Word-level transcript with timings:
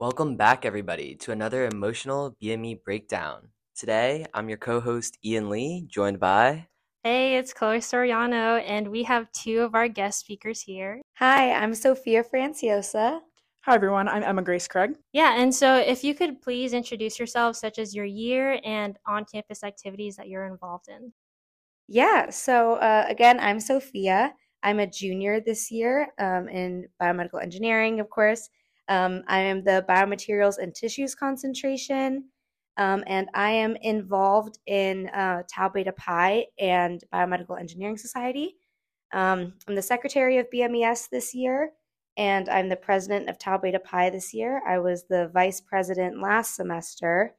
Welcome 0.00 0.36
back, 0.36 0.64
everybody, 0.64 1.14
to 1.16 1.30
another 1.30 1.66
emotional 1.66 2.34
BME 2.42 2.82
breakdown. 2.84 3.48
Today, 3.76 4.24
I'm 4.32 4.48
your 4.48 4.56
co 4.56 4.80
host, 4.80 5.18
Ian 5.22 5.50
Lee, 5.50 5.84
joined 5.88 6.18
by. 6.18 6.68
Hey, 7.04 7.36
it's 7.36 7.52
Chloe 7.52 7.80
Soriano, 7.80 8.64
and 8.66 8.88
we 8.88 9.02
have 9.02 9.30
two 9.32 9.60
of 9.60 9.74
our 9.74 9.88
guest 9.88 10.20
speakers 10.20 10.62
here. 10.62 11.02
Hi, 11.18 11.52
I'm 11.52 11.74
Sophia 11.74 12.24
Franciosa. 12.24 13.20
Hi, 13.66 13.74
everyone. 13.74 14.08
I'm 14.08 14.22
Emma 14.22 14.40
Grace 14.40 14.66
Craig. 14.66 14.92
Yeah, 15.12 15.38
and 15.38 15.54
so 15.54 15.76
if 15.76 16.02
you 16.02 16.14
could 16.14 16.40
please 16.40 16.72
introduce 16.72 17.18
yourselves, 17.18 17.60
such 17.60 17.78
as 17.78 17.94
your 17.94 18.06
year 18.06 18.58
and 18.64 18.96
on 19.06 19.26
campus 19.30 19.62
activities 19.62 20.16
that 20.16 20.28
you're 20.28 20.46
involved 20.46 20.88
in. 20.88 21.12
Yeah, 21.88 22.30
so 22.30 22.76
uh, 22.76 23.04
again, 23.06 23.38
I'm 23.38 23.60
Sophia. 23.60 24.32
I'm 24.62 24.80
a 24.80 24.86
junior 24.86 25.40
this 25.40 25.70
year 25.70 26.08
um, 26.18 26.48
in 26.48 26.88
biomedical 27.00 27.42
engineering, 27.42 28.00
of 28.00 28.08
course. 28.08 28.48
Um, 28.90 29.22
I 29.28 29.38
am 29.38 29.62
the 29.62 29.84
biomaterials 29.88 30.58
and 30.58 30.74
tissues 30.74 31.14
concentration, 31.14 32.24
um, 32.76 33.04
and 33.06 33.28
I 33.34 33.50
am 33.52 33.76
involved 33.76 34.58
in 34.66 35.08
uh, 35.10 35.44
Tau 35.48 35.68
Beta 35.68 35.92
Pi 35.92 36.46
and 36.58 37.00
Biomedical 37.14 37.58
Engineering 37.58 37.96
Society. 37.96 38.56
Um, 39.12 39.54
I'm 39.68 39.76
the 39.76 39.82
secretary 39.82 40.38
of 40.38 40.50
BMES 40.52 41.08
this 41.08 41.32
year, 41.36 41.70
and 42.16 42.48
I'm 42.48 42.68
the 42.68 42.74
president 42.74 43.30
of 43.30 43.38
Tau 43.38 43.58
Beta 43.58 43.78
Pi 43.78 44.10
this 44.10 44.34
year. 44.34 44.60
I 44.66 44.80
was 44.80 45.04
the 45.04 45.30
vice 45.32 45.60
president 45.60 46.20
last 46.20 46.56
semester, 46.56 47.36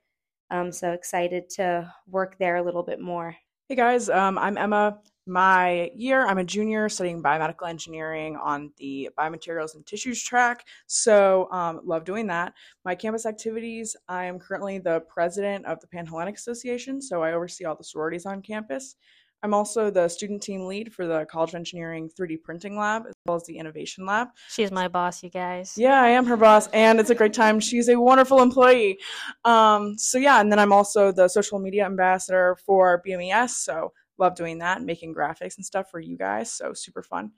um, 0.51 0.71
so 0.71 0.93
excited 0.93 1.49
to 1.57 1.93
work 2.07 2.37
there 2.39 2.55
a 2.55 2.63
little 2.63 2.83
bit 2.83 3.01
more. 3.01 3.35
Hey 3.67 3.75
guys, 3.75 4.09
um, 4.09 4.37
I'm 4.37 4.57
Emma 4.57 4.99
my 5.25 5.91
year. 5.95 6.25
I'm 6.25 6.37
a 6.37 6.43
junior 6.43 6.89
studying 6.89 7.21
biomedical 7.21 7.69
engineering 7.69 8.35
on 8.35 8.71
the 8.77 9.09
biomaterials 9.17 9.75
and 9.75 9.85
tissues 9.85 10.23
track. 10.23 10.65
So, 10.87 11.47
um, 11.51 11.81
love 11.83 12.05
doing 12.05 12.27
that. 12.27 12.53
My 12.85 12.95
campus 12.95 13.25
activities 13.25 13.95
I 14.07 14.25
am 14.25 14.39
currently 14.39 14.79
the 14.79 15.01
president 15.01 15.65
of 15.65 15.79
the 15.79 15.87
Panhellenic 15.87 16.35
Association, 16.35 17.01
so 17.01 17.21
I 17.23 17.33
oversee 17.33 17.65
all 17.65 17.75
the 17.75 17.83
sororities 17.83 18.25
on 18.25 18.41
campus. 18.41 18.95
I'm 19.43 19.53
also 19.55 19.89
the 19.89 20.07
student 20.07 20.43
team 20.43 20.67
lead 20.67 20.93
for 20.93 21.07
the 21.07 21.25
College 21.25 21.51
of 21.51 21.55
Engineering 21.55 22.09
3D 22.09 22.43
printing 22.43 22.77
lab 22.77 23.07
as 23.07 23.13
well 23.25 23.37
as 23.37 23.45
the 23.45 23.57
innovation 23.57 24.05
lab. 24.05 24.27
She's 24.49 24.71
my 24.71 24.87
boss, 24.87 25.23
you 25.23 25.29
guys. 25.29 25.73
Yeah, 25.75 25.99
I 25.99 26.09
am 26.09 26.25
her 26.27 26.37
boss, 26.37 26.67
and 26.67 26.99
it's 26.99 27.09
a 27.09 27.15
great 27.15 27.33
time. 27.33 27.59
She's 27.59 27.89
a 27.89 27.99
wonderful 27.99 28.41
employee. 28.41 28.99
Um, 29.43 29.97
so, 29.97 30.19
yeah, 30.19 30.41
and 30.41 30.51
then 30.51 30.59
I'm 30.59 30.71
also 30.71 31.11
the 31.11 31.27
social 31.27 31.57
media 31.57 31.85
ambassador 31.85 32.55
for 32.63 33.01
BMES. 33.05 33.49
So, 33.49 33.93
love 34.21 34.35
doing 34.35 34.59
that 34.59 34.81
making 34.81 35.13
graphics 35.13 35.57
and 35.57 35.65
stuff 35.65 35.91
for 35.91 35.99
you 35.99 36.17
guys. 36.17 36.53
So 36.53 36.73
super 36.73 37.03
fun. 37.03 37.31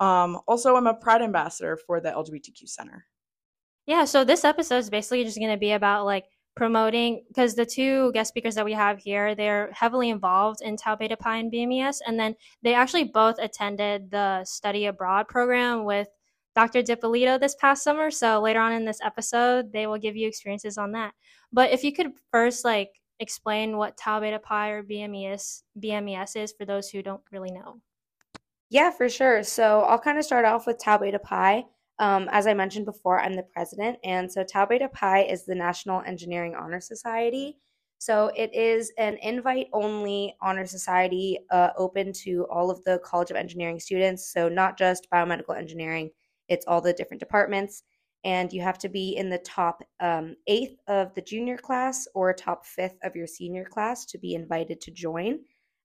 Um, 0.00 0.40
also, 0.48 0.74
I'm 0.74 0.88
a 0.88 0.94
Pride 0.94 1.22
ambassador 1.22 1.76
for 1.76 2.00
the 2.00 2.10
LGBTQ 2.10 2.68
Center. 2.68 3.06
Yeah, 3.86 4.04
so 4.04 4.24
this 4.24 4.44
episode 4.44 4.78
is 4.78 4.90
basically 4.90 5.24
just 5.24 5.38
going 5.38 5.50
to 5.50 5.56
be 5.56 5.72
about 5.72 6.04
like 6.04 6.24
promoting 6.56 7.22
because 7.28 7.54
the 7.54 7.64
two 7.64 8.10
guest 8.12 8.28
speakers 8.28 8.56
that 8.56 8.64
we 8.64 8.72
have 8.72 8.98
here 8.98 9.36
they're 9.36 9.70
heavily 9.72 10.10
involved 10.10 10.60
in 10.62 10.76
tau 10.76 10.96
beta 10.96 11.16
pi 11.16 11.36
and 11.38 11.52
bmes 11.52 11.98
and 12.06 12.18
then 12.18 12.34
they 12.62 12.74
actually 12.74 13.04
both 13.04 13.38
attended 13.38 14.10
the 14.10 14.44
study 14.44 14.86
abroad 14.86 15.28
program 15.28 15.84
with 15.84 16.08
dr 16.56 16.82
D'Ippolito 16.82 17.38
this 17.38 17.54
past 17.54 17.84
summer 17.84 18.10
so 18.10 18.40
later 18.40 18.58
on 18.58 18.72
in 18.72 18.84
this 18.84 18.98
episode 19.02 19.72
they 19.72 19.86
will 19.86 19.96
give 19.96 20.16
you 20.16 20.26
experiences 20.26 20.76
on 20.76 20.90
that 20.90 21.12
but 21.52 21.70
if 21.70 21.84
you 21.84 21.92
could 21.92 22.10
first 22.32 22.64
like 22.64 22.90
explain 23.20 23.76
what 23.76 23.96
tau 23.96 24.20
beta 24.20 24.38
pi 24.38 24.70
or 24.70 24.82
BMES 24.82 25.62
BMES 25.78 26.36
is 26.36 26.52
for 26.52 26.64
those 26.64 26.88
who 26.88 27.02
don't 27.02 27.22
really 27.30 27.52
know? 27.52 27.80
Yeah, 28.70 28.90
for 28.90 29.08
sure. 29.08 29.42
So 29.42 29.82
I'll 29.82 29.98
kind 29.98 30.18
of 30.18 30.24
start 30.24 30.44
off 30.44 30.66
with 30.66 30.78
tau 30.78 30.98
beta 30.98 31.18
pi. 31.18 31.64
Um, 32.00 32.30
as 32.32 32.46
I 32.46 32.54
mentioned 32.54 32.86
before, 32.86 33.20
I'm 33.20 33.34
the 33.34 33.42
president, 33.42 33.98
and 34.02 34.32
so 34.32 34.42
Tau 34.42 34.64
Beta 34.64 34.88
Pi 34.88 35.24
is 35.24 35.44
the 35.44 35.54
National 35.54 36.00
Engineering 36.00 36.54
Honor 36.54 36.80
Society. 36.80 37.58
So 37.98 38.32
it 38.34 38.54
is 38.54 38.90
an 38.96 39.18
invite-only 39.20 40.34
honor 40.40 40.64
society, 40.64 41.38
uh, 41.50 41.72
open 41.76 42.14
to 42.24 42.46
all 42.50 42.70
of 42.70 42.82
the 42.84 43.00
College 43.04 43.30
of 43.30 43.36
Engineering 43.36 43.78
students. 43.78 44.32
So 44.32 44.48
not 44.48 44.78
just 44.78 45.08
biomedical 45.12 45.58
engineering; 45.58 46.08
it's 46.48 46.64
all 46.66 46.80
the 46.80 46.94
different 46.94 47.20
departments 47.20 47.82
and 48.24 48.52
you 48.52 48.60
have 48.60 48.78
to 48.78 48.88
be 48.88 49.16
in 49.16 49.30
the 49.30 49.38
top 49.38 49.82
um, 50.00 50.36
eighth 50.46 50.76
of 50.88 51.14
the 51.14 51.22
junior 51.22 51.56
class 51.56 52.06
or 52.14 52.32
top 52.32 52.66
fifth 52.66 52.96
of 53.02 53.16
your 53.16 53.26
senior 53.26 53.64
class 53.64 54.04
to 54.06 54.18
be 54.18 54.34
invited 54.34 54.80
to 54.82 54.90
join. 54.90 55.38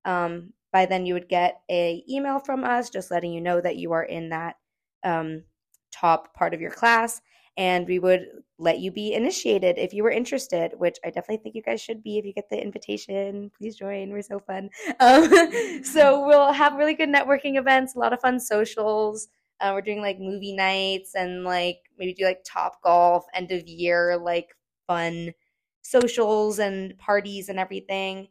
Um, 0.03 0.53
by 0.73 0.85
then, 0.85 1.05
you 1.05 1.13
would 1.13 1.29
get 1.29 1.61
a 1.71 2.03
email 2.09 2.39
from 2.39 2.65
us 2.65 2.89
just 2.89 3.09
letting 3.09 3.31
you 3.31 3.39
know 3.39 3.61
that 3.61 3.77
you 3.77 3.93
are 3.93 4.03
in 4.03 4.29
that 4.29 4.55
um, 5.03 5.43
top 5.91 6.33
part 6.33 6.53
of 6.53 6.59
your 6.59 6.71
class, 6.71 7.21
and 7.55 7.87
we 7.87 7.99
would 7.99 8.25
let 8.57 8.79
you 8.79 8.91
be 8.91 9.13
initiated 9.13 9.77
if 9.77 9.93
you 9.93 10.03
were 10.03 10.11
interested. 10.11 10.73
Which 10.77 10.97
I 11.05 11.07
definitely 11.07 11.37
think 11.37 11.55
you 11.55 11.61
guys 11.61 11.79
should 11.79 12.03
be 12.03 12.17
if 12.17 12.25
you 12.25 12.33
get 12.33 12.49
the 12.49 12.61
invitation. 12.61 13.49
Please 13.57 13.77
join; 13.77 14.09
we're 14.09 14.21
so 14.21 14.39
fun. 14.39 14.69
Um, 14.99 15.83
so 15.85 16.27
we'll 16.27 16.51
have 16.51 16.75
really 16.75 16.93
good 16.93 17.09
networking 17.09 17.57
events, 17.57 17.95
a 17.95 17.99
lot 17.99 18.11
of 18.11 18.19
fun 18.19 18.41
socials. 18.41 19.29
Uh, 19.61 19.71
we're 19.73 19.81
doing 19.81 20.01
like 20.01 20.19
movie 20.19 20.53
nights 20.53 21.15
and 21.15 21.45
like 21.45 21.79
maybe 21.97 22.13
do 22.13 22.25
like 22.25 22.43
Topgolf, 22.43 23.23
end 23.33 23.51
of 23.51 23.67
year, 23.67 24.17
like 24.17 24.55
fun 24.87 25.33
socials 25.81 26.59
and 26.59 26.97
parties 26.97 27.49
and 27.49 27.59
everything. 27.59 28.27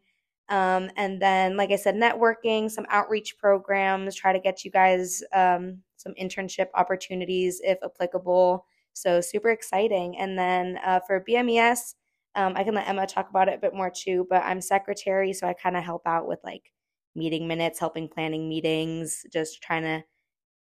Um, 0.48 0.91
and 0.97 1.20
then, 1.22 1.56
like 1.56 1.70
I 1.70 1.76
said, 1.76 1.94
networking, 1.94 2.70
some 2.70 2.86
outreach 2.91 3.38
programs, 3.38 4.14
try 4.14 4.32
to 4.32 4.38
get 4.41 4.64
you 4.64 4.70
guys 4.70 5.22
um, 5.32 5.78
some 5.97 6.12
internship 6.20 6.66
opportunities 6.75 7.60
if 7.64 7.78
applicable. 7.82 8.66
So, 8.92 9.20
super 9.20 9.50
exciting. 9.50 10.19
And 10.19 10.38
then 10.38 10.78
uh, 10.84 11.00
for 11.06 11.25
BMES, 11.26 11.94
um, 12.34 12.54
I 12.56 12.64
can 12.64 12.75
let 12.75 12.88
Emma 12.88 13.06
talk 13.06 13.31
about 13.31 13.48
it 13.48 13.54
a 13.54 13.58
bit 13.58 13.75
more 13.75 13.91
too, 13.91 14.26
but 14.28 14.42
I'm 14.44 14.60
secretary, 14.60 15.32
so 15.32 15.46
I 15.46 15.54
kind 15.54 15.76
of 15.76 15.84
help 15.84 16.02
out 16.06 16.26
with 16.26 16.41
like 16.44 16.72
meeting 17.14 17.46
minutes, 17.46 17.78
helping 17.78 18.08
planning 18.08 18.48
meetings, 18.48 19.25
just 19.32 19.62
trying 19.62 19.82
to 19.82 20.04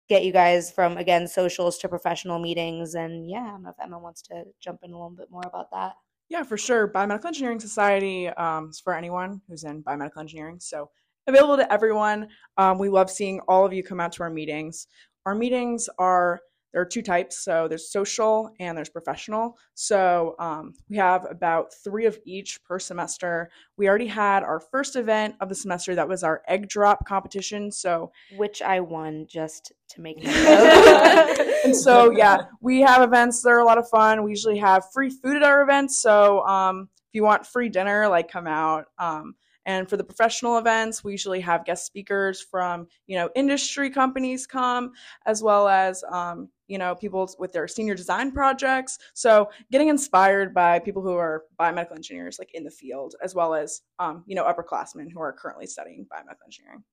get 0.10 0.24
you 0.24 0.32
guys 0.32 0.72
from 0.72 0.98
again 0.98 1.28
socials 1.28 1.78
to 1.80 1.90
professional 1.90 2.40
meetings. 2.40 2.96
And 2.96 3.30
yeah, 3.30 3.44
I 3.44 3.52
don't 3.52 3.64
know 3.64 3.70
if 3.70 3.76
Emma 3.82 4.00
wants 4.00 4.22
to 4.24 4.44
jump 4.60 4.80
in 4.84 4.92
a 4.92 4.94
little 4.94 5.10
bit 5.10 5.32
more 5.32 5.44
about 5.46 5.72
that. 5.72 5.94
Yeah, 6.30 6.44
for 6.44 6.58
sure. 6.58 6.88
Biomedical 6.88 7.26
Engineering 7.26 7.60
Society 7.60 8.28
um, 8.30 8.70
is 8.70 8.80
for 8.80 8.94
anyone 8.96 9.42
who's 9.48 9.64
in 9.64 9.84
biomedical 9.84 10.20
engineering. 10.20 10.60
So 10.60 10.90
available 11.28 11.58
to 11.58 11.72
everyone. 11.72 12.28
Um, 12.58 12.80
we 12.80 12.90
love 12.90 13.10
seeing 13.10 13.40
all 13.48 13.66
of 13.66 13.74
you 13.74 13.84
come 13.84 14.00
out 14.00 14.12
to 14.14 14.24
our 14.24 14.30
meetings. 14.30 14.88
Our 15.26 15.36
meetings 15.36 15.90
are 16.00 16.42
there 16.74 16.82
are 16.82 16.86
two 16.86 17.04
types. 17.04 17.38
So 17.38 17.68
there's 17.68 17.92
social 17.92 18.52
and 18.60 18.76
there's 18.76 18.90
professional. 18.90 19.58
So 19.76 20.36
um, 20.40 20.74
we 20.90 20.98
have 20.98 21.26
about 21.30 21.72
three 21.84 22.06
of 22.06 22.18
each 22.26 22.64
per 22.64 22.80
semester. 22.80 23.50
We 23.78 23.88
already 23.88 24.08
had 24.08 24.44
our 24.44 24.60
first 24.60 24.96
event 24.96 25.36
of 25.40 25.50
the 25.50 25.56
semester. 25.56 25.94
That 25.94 26.08
was 26.10 26.24
our 26.24 26.42
egg 26.48 26.68
drop 26.68 27.06
competition. 27.06 27.72
So 27.72 28.12
which 28.38 28.64
I 28.64 28.80
won 28.80 29.28
just 29.30 29.72
to 29.90 30.02
make. 30.02 30.26
and 30.26 31.76
so 31.76 32.10
yeah, 32.12 32.46
we 32.60 32.82
have 32.82 33.04
events. 33.04 33.44
They're 33.44 33.60
a 33.60 33.66
lot 33.66 33.78
of 33.78 33.88
fun. 33.88 34.24
We 34.24 34.32
usually 34.32 34.58
have 34.58 34.92
free 34.92 35.12
food 35.12 35.38
at 35.38 35.44
our 35.44 35.62
events. 35.62 36.02
So 36.02 36.44
um, 36.48 36.90
if 36.96 37.14
you 37.14 37.24
want 37.24 37.46
free 37.46 37.70
dinner, 37.70 38.08
like 38.08 38.32
come 38.32 38.48
out. 38.48 38.86
Um, 38.98 39.36
and 39.66 39.90
for 39.90 39.98
the 39.98 40.04
professional 40.04 40.58
events, 40.58 41.04
we 41.04 41.12
usually 41.12 41.40
have 41.42 41.66
guest 41.66 41.86
speakers 41.86 42.42
from, 42.42 42.88
you 43.08 43.16
know, 43.16 43.30
industry 43.36 43.90
companies 43.90 44.46
come, 44.46 44.92
as 45.26 45.42
well 45.42 45.68
as, 45.68 46.04
um, 46.12 46.50
you 46.68 46.78
know, 46.78 46.96
people 46.96 47.30
with 47.40 47.54
their 47.54 47.68
senior 47.68 47.96
design 47.96 48.32
projects. 48.32 49.00
So 49.14 49.50
getting 49.72 49.88
inspired 49.88 50.54
by 50.54 50.80
people 50.80 51.02
who 51.02 51.14
are 51.14 51.44
biomedical 51.60 51.96
engineers, 51.96 52.38
like 52.40 52.52
in 52.54 52.64
the 52.64 52.72
field, 52.72 53.16
as 53.24 53.36
well 53.36 53.54
as, 53.54 53.82
um, 54.00 54.24
you 54.28 54.36
know, 54.36 54.44
upperclassmen 54.44 55.12
who 55.12 55.22
are 55.22 55.34
currently 55.34 55.68
studying 55.68 56.06
biomedical 56.12 56.46
engineering. 56.46 56.84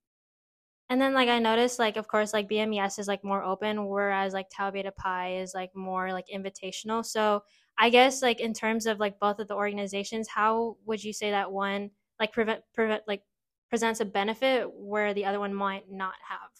And 0.91 1.01
then 1.01 1.15
like 1.15 1.29
I 1.29 1.39
noticed 1.39 1.79
like 1.79 1.97
of 1.97 2.09
course 2.09 2.33
like 2.33 2.51
BMES 2.51 2.99
is 2.99 3.07
like 3.07 3.23
more 3.23 3.45
open 3.45 3.87
whereas 3.87 4.33
like 4.33 4.49
Tau 4.51 4.73
Beta 4.73 4.91
Pi 4.91 5.37
is 5.37 5.55
like 5.55 5.71
more 5.73 6.13
like 6.13 6.27
invitational. 6.35 7.07
So 7.07 7.45
I 7.79 7.91
guess 7.91 8.23
like 8.23 8.41
in 8.41 8.53
terms 8.53 8.87
of 8.87 8.99
like 8.99 9.21
both 9.21 9.39
of 9.39 9.47
the 9.47 9.55
organizations, 9.55 10.27
how 10.29 10.77
would 10.87 11.03
you 11.03 11.13
say 11.13 11.31
that 11.31 11.53
one 11.53 11.91
like 12.21 12.33
prevent 12.33 12.61
prevent 12.75 13.03
like 13.09 13.23
presents 13.71 14.01
a 14.01 14.05
benefit 14.05 14.71
where 14.73 15.15
the 15.15 15.25
other 15.25 15.41
one 15.41 15.55
might 15.55 15.91
not 15.91 16.15
have. 16.29 16.51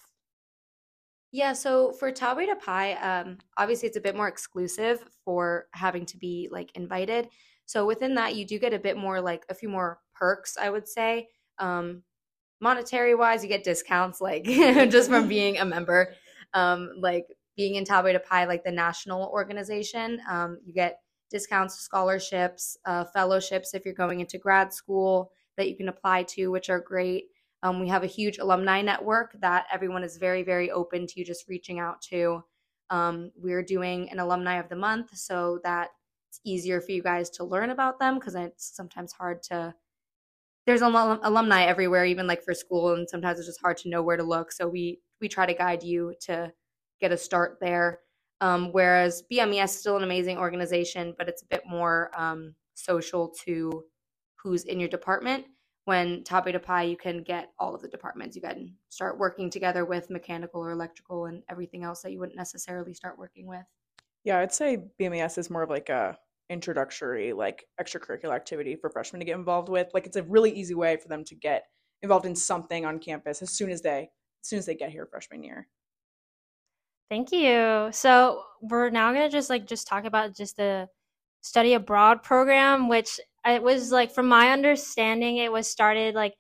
Yeah 1.31 1.53
so 1.53 1.93
for 1.93 2.11
tau 2.11 2.35
beta 2.35 2.57
pi 2.57 2.95
um, 2.95 3.39
obviously 3.57 3.87
it's 3.87 3.97
a 3.97 4.01
bit 4.01 4.17
more 4.17 4.27
exclusive 4.27 5.05
for 5.25 5.67
having 5.73 6.07
to 6.07 6.17
be 6.17 6.49
like 6.51 6.75
invited. 6.75 7.29
So 7.67 7.87
within 7.87 8.15
that 8.17 8.35
you 8.35 8.47
do 8.47 8.59
get 8.59 8.73
a 8.73 8.79
bit 8.79 8.97
more 8.97 9.21
like 9.21 9.45
a 9.49 9.55
few 9.55 9.69
more 9.69 10.01
perks 10.15 10.57
i 10.61 10.71
would 10.71 10.89
say. 10.89 11.29
Um, 11.59 12.03
monetary 12.63 13.15
wise 13.15 13.43
you 13.43 13.49
get 13.49 13.65
discounts 13.65 14.21
like 14.21 14.45
just 14.45 15.11
from 15.11 15.29
being 15.37 15.59
a 15.59 15.65
member. 15.65 16.15
Um, 16.53 16.91
like 16.99 17.27
being 17.57 17.75
in 17.75 17.85
tau 17.85 18.03
beta 18.03 18.19
pi 18.19 18.47
like 18.47 18.65
the 18.65 18.73
national 18.73 19.29
organization 19.29 20.21
um, 20.29 20.59
you 20.65 20.73
get 20.73 21.01
discounts 21.31 21.79
scholarships 21.79 22.77
uh, 22.87 23.05
fellowships 23.05 23.75
if 23.75 23.85
you're 23.85 23.95
going 23.95 24.21
into 24.21 24.39
grad 24.39 24.73
school 24.73 25.31
that 25.57 25.69
you 25.69 25.77
can 25.77 25.89
apply 25.89 26.25
to, 26.25 26.49
which 26.49 26.71
are 26.71 26.81
great. 26.81 27.25
Um, 27.63 27.81
we 27.81 27.89
have 27.89 28.03
a 28.03 28.09
huge 28.09 28.39
alumni 28.39 28.81
network 28.83 29.37
that 29.41 29.67
everyone 29.73 30.03
is 30.03 30.17
very, 30.17 30.43
very 30.43 30.71
open 30.71 31.07
to 31.07 31.19
you 31.19 31.25
just 31.25 31.49
reaching 31.49 31.79
out 31.79 32.01
to. 32.03 32.43
Um, 32.89 33.31
we're 33.37 33.63
doing 33.63 34.11
an 34.11 34.19
alumni 34.19 34.59
of 34.59 34.69
the 34.69 34.77
month, 34.77 35.17
so 35.17 35.61
that 35.65 35.91
it's 36.31 36.41
easier 36.45 36.81
for 36.81 36.93
you 36.93 37.03
guys 37.03 37.29
to 37.31 37.45
learn 37.45 37.71
about 37.71 37.99
them 37.99 38.15
because 38.15 38.35
it's 38.35 38.75
sometimes 38.75 39.13
hard 39.13 39.43
to 39.45 39.75
there's 40.67 40.83
alum- 40.83 41.19
alumni 41.25 41.65
everywhere 41.65 42.05
even 42.05 42.29
like 42.29 42.43
for 42.45 42.55
school 42.55 42.95
and 42.95 43.09
sometimes 43.09 43.39
it's 43.39 43.49
just 43.49 43.61
hard 43.61 43.77
to 43.77 43.89
know 43.89 44.03
where 44.03 44.17
to 44.17 44.23
look 44.23 44.53
so 44.53 44.69
we 44.69 45.01
we 45.21 45.29
try 45.29 45.45
to 45.45 45.55
guide 45.55 45.83
you 45.83 46.15
to 46.21 46.53
get 47.01 47.11
a 47.11 47.17
start 47.17 47.59
there 47.61 47.99
um, 48.41 48.71
whereas 48.71 49.25
bmes 49.33 49.65
is 49.65 49.81
still 49.81 49.97
an 49.97 50.05
amazing 50.05 50.39
organization 50.39 51.15
but 51.19 51.29
it's 51.29 51.43
a 51.43 51.47
bit 51.47 51.63
more 51.67 52.13
um, 52.17 52.55
social 52.75 53.29
to 53.45 53.83
who's 54.43 54.65
in 54.65 54.81
your 54.81 54.89
department 54.89 55.45
when 55.85 56.23
Tau 56.25 56.41
Beta 56.41 56.59
Pi 56.59 56.83
you 56.83 56.97
can 56.97 57.23
get 57.23 57.53
all 57.59 57.75
of 57.75 57.83
the 57.83 57.89
departments 57.89 58.37
you 58.37 58.43
can 58.43 58.75
start 58.89 59.19
working 59.19 59.51
together 59.51 59.85
with 59.85 60.11
mechanical 60.11 60.61
or 60.61 60.71
electrical 60.71 61.27
and 61.27 61.43
everything 61.49 61.85
else 61.85 62.03
that 62.03 62.13
you 62.13 62.19
wouldn't 62.19 62.37
necessarily 62.37 62.95
start 62.95 63.19
working 63.19 63.47
with 63.47 63.65
Yeah, 64.25 64.39
I'd 64.39 64.53
say 64.53 64.79
BMES 65.01 65.39
is 65.39 65.51
more 65.51 65.63
of 65.63 65.71
like 65.71 65.89
a 65.89 66.17
introductory, 66.51 67.33
like 67.33 67.65
extracurricular 67.81 68.35
activity 68.35 68.77
for 68.77 68.91
freshmen 68.91 69.21
to 69.21 69.25
get 69.25 69.37
involved 69.37 69.69
with. 69.69 69.87
Like 69.95 70.07
it's 70.07 70.17
a 70.17 70.25
really 70.25 70.51
easy 70.51 70.75
way 70.75 70.97
for 70.97 71.09
them 71.09 71.25
to 71.25 71.35
get 71.35 71.63
involved 72.03 72.27
in 72.27 72.35
something 72.35 72.85
on 72.85 72.99
campus 72.99 73.41
as 73.41 73.51
soon 73.51 73.71
as 73.71 73.81
they 73.81 74.11
as 74.43 74.49
soon 74.49 74.59
as 74.59 74.67
they 74.67 74.75
get 74.75 74.91
here 74.91 75.07
freshman 75.07 75.45
year. 75.45 75.69
Thank 77.09 77.33
you. 77.33 77.89
So 77.93 78.43
we're 78.61 78.91
now 78.91 79.13
gonna 79.13 79.31
just 79.31 79.49
like 79.49 79.67
just 79.67 79.87
talk 79.87 80.05
about 80.05 80.37
just 80.37 80.57
the 80.57 80.89
study 81.41 81.75
abroad 81.75 82.23
program, 82.23 82.89
which 82.89 83.21
it 83.47 83.63
was 83.63 83.91
like 83.91 84.13
from 84.13 84.29
my 84.29 84.51
understanding, 84.51 85.39
it 85.39 85.53
was 85.53 85.69
started 85.69 86.15
like 86.15 86.35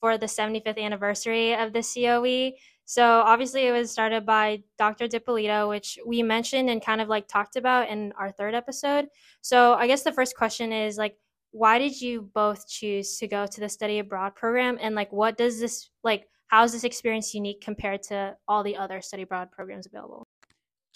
for 0.00 0.18
the 0.18 0.26
75th 0.26 0.78
anniversary 0.78 1.54
of 1.54 1.72
the 1.72 1.82
COE. 1.82 2.56
So 2.84 3.04
obviously 3.04 3.66
it 3.66 3.72
was 3.72 3.90
started 3.90 4.24
by 4.24 4.62
Dr. 4.78 5.08
D'Ippolito, 5.08 5.68
which 5.68 5.98
we 6.06 6.22
mentioned 6.22 6.70
and 6.70 6.84
kind 6.84 7.00
of 7.00 7.08
like 7.08 7.26
talked 7.26 7.56
about 7.56 7.88
in 7.88 8.12
our 8.18 8.30
third 8.30 8.54
episode. 8.54 9.08
So 9.42 9.74
I 9.74 9.86
guess 9.86 10.02
the 10.02 10.12
first 10.12 10.36
question 10.36 10.72
is 10.72 10.96
like, 10.96 11.16
why 11.50 11.78
did 11.78 12.00
you 12.00 12.30
both 12.34 12.68
choose 12.68 13.18
to 13.18 13.26
go 13.26 13.46
to 13.46 13.60
the 13.60 13.68
study 13.68 13.98
abroad 13.98 14.34
program? 14.34 14.78
And 14.80 14.94
like, 14.94 15.12
what 15.12 15.36
does 15.36 15.58
this 15.58 15.90
like, 16.04 16.28
how 16.48 16.62
is 16.62 16.72
this 16.72 16.84
experience 16.84 17.34
unique 17.34 17.60
compared 17.60 18.02
to 18.04 18.36
all 18.46 18.62
the 18.62 18.76
other 18.76 19.00
study 19.00 19.22
abroad 19.22 19.50
programs 19.50 19.86
available? 19.86 20.22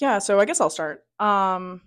Yeah, 0.00 0.18
so 0.18 0.38
I 0.38 0.44
guess 0.44 0.60
I'll 0.60 0.70
start. 0.70 1.04
Um, 1.18 1.82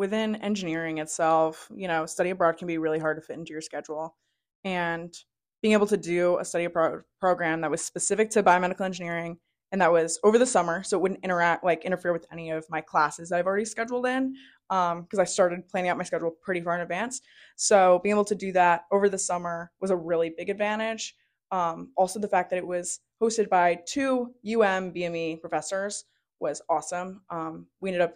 within 0.00 0.36
engineering 0.36 0.96
itself, 0.96 1.70
you 1.76 1.86
know, 1.86 2.06
study 2.06 2.30
abroad 2.30 2.56
can 2.56 2.66
be 2.66 2.78
really 2.78 2.98
hard 2.98 3.18
to 3.18 3.20
fit 3.20 3.36
into 3.36 3.52
your 3.52 3.60
schedule. 3.60 4.16
And 4.64 5.14
being 5.60 5.74
able 5.74 5.86
to 5.88 5.98
do 5.98 6.38
a 6.38 6.44
study 6.44 6.64
abroad 6.64 7.02
program 7.20 7.60
that 7.60 7.70
was 7.70 7.84
specific 7.84 8.30
to 8.30 8.42
biomedical 8.42 8.80
engineering 8.80 9.36
and 9.72 9.80
that 9.82 9.92
was 9.92 10.18
over 10.24 10.38
the 10.38 10.46
summer, 10.46 10.82
so 10.82 10.96
it 10.96 11.02
wouldn't 11.02 11.22
interact 11.22 11.64
like 11.64 11.84
interfere 11.84 12.14
with 12.14 12.26
any 12.32 12.50
of 12.50 12.64
my 12.70 12.80
classes 12.80 13.28
that 13.28 13.38
I've 13.38 13.46
already 13.46 13.66
scheduled 13.66 14.06
in, 14.06 14.34
because 14.70 15.18
um, 15.18 15.20
I 15.20 15.24
started 15.24 15.68
planning 15.68 15.90
out 15.90 15.98
my 15.98 16.04
schedule 16.04 16.30
pretty 16.30 16.62
far 16.62 16.76
in 16.76 16.80
advance. 16.80 17.20
So 17.56 18.00
being 18.02 18.14
able 18.14 18.24
to 18.24 18.34
do 18.34 18.52
that 18.52 18.86
over 18.90 19.10
the 19.10 19.18
summer 19.18 19.70
was 19.82 19.90
a 19.90 19.96
really 19.96 20.32
big 20.36 20.48
advantage. 20.48 21.14
Um, 21.52 21.90
also, 21.94 22.18
the 22.18 22.26
fact 22.26 22.48
that 22.50 22.56
it 22.56 22.66
was 22.66 23.00
hosted 23.22 23.50
by 23.50 23.78
two 23.86 24.32
UM 24.46 24.92
BME 24.92 25.42
professors 25.42 26.04
was 26.40 26.62
awesome. 26.70 27.20
Um, 27.28 27.66
we 27.80 27.90
ended 27.90 28.02
up, 28.02 28.14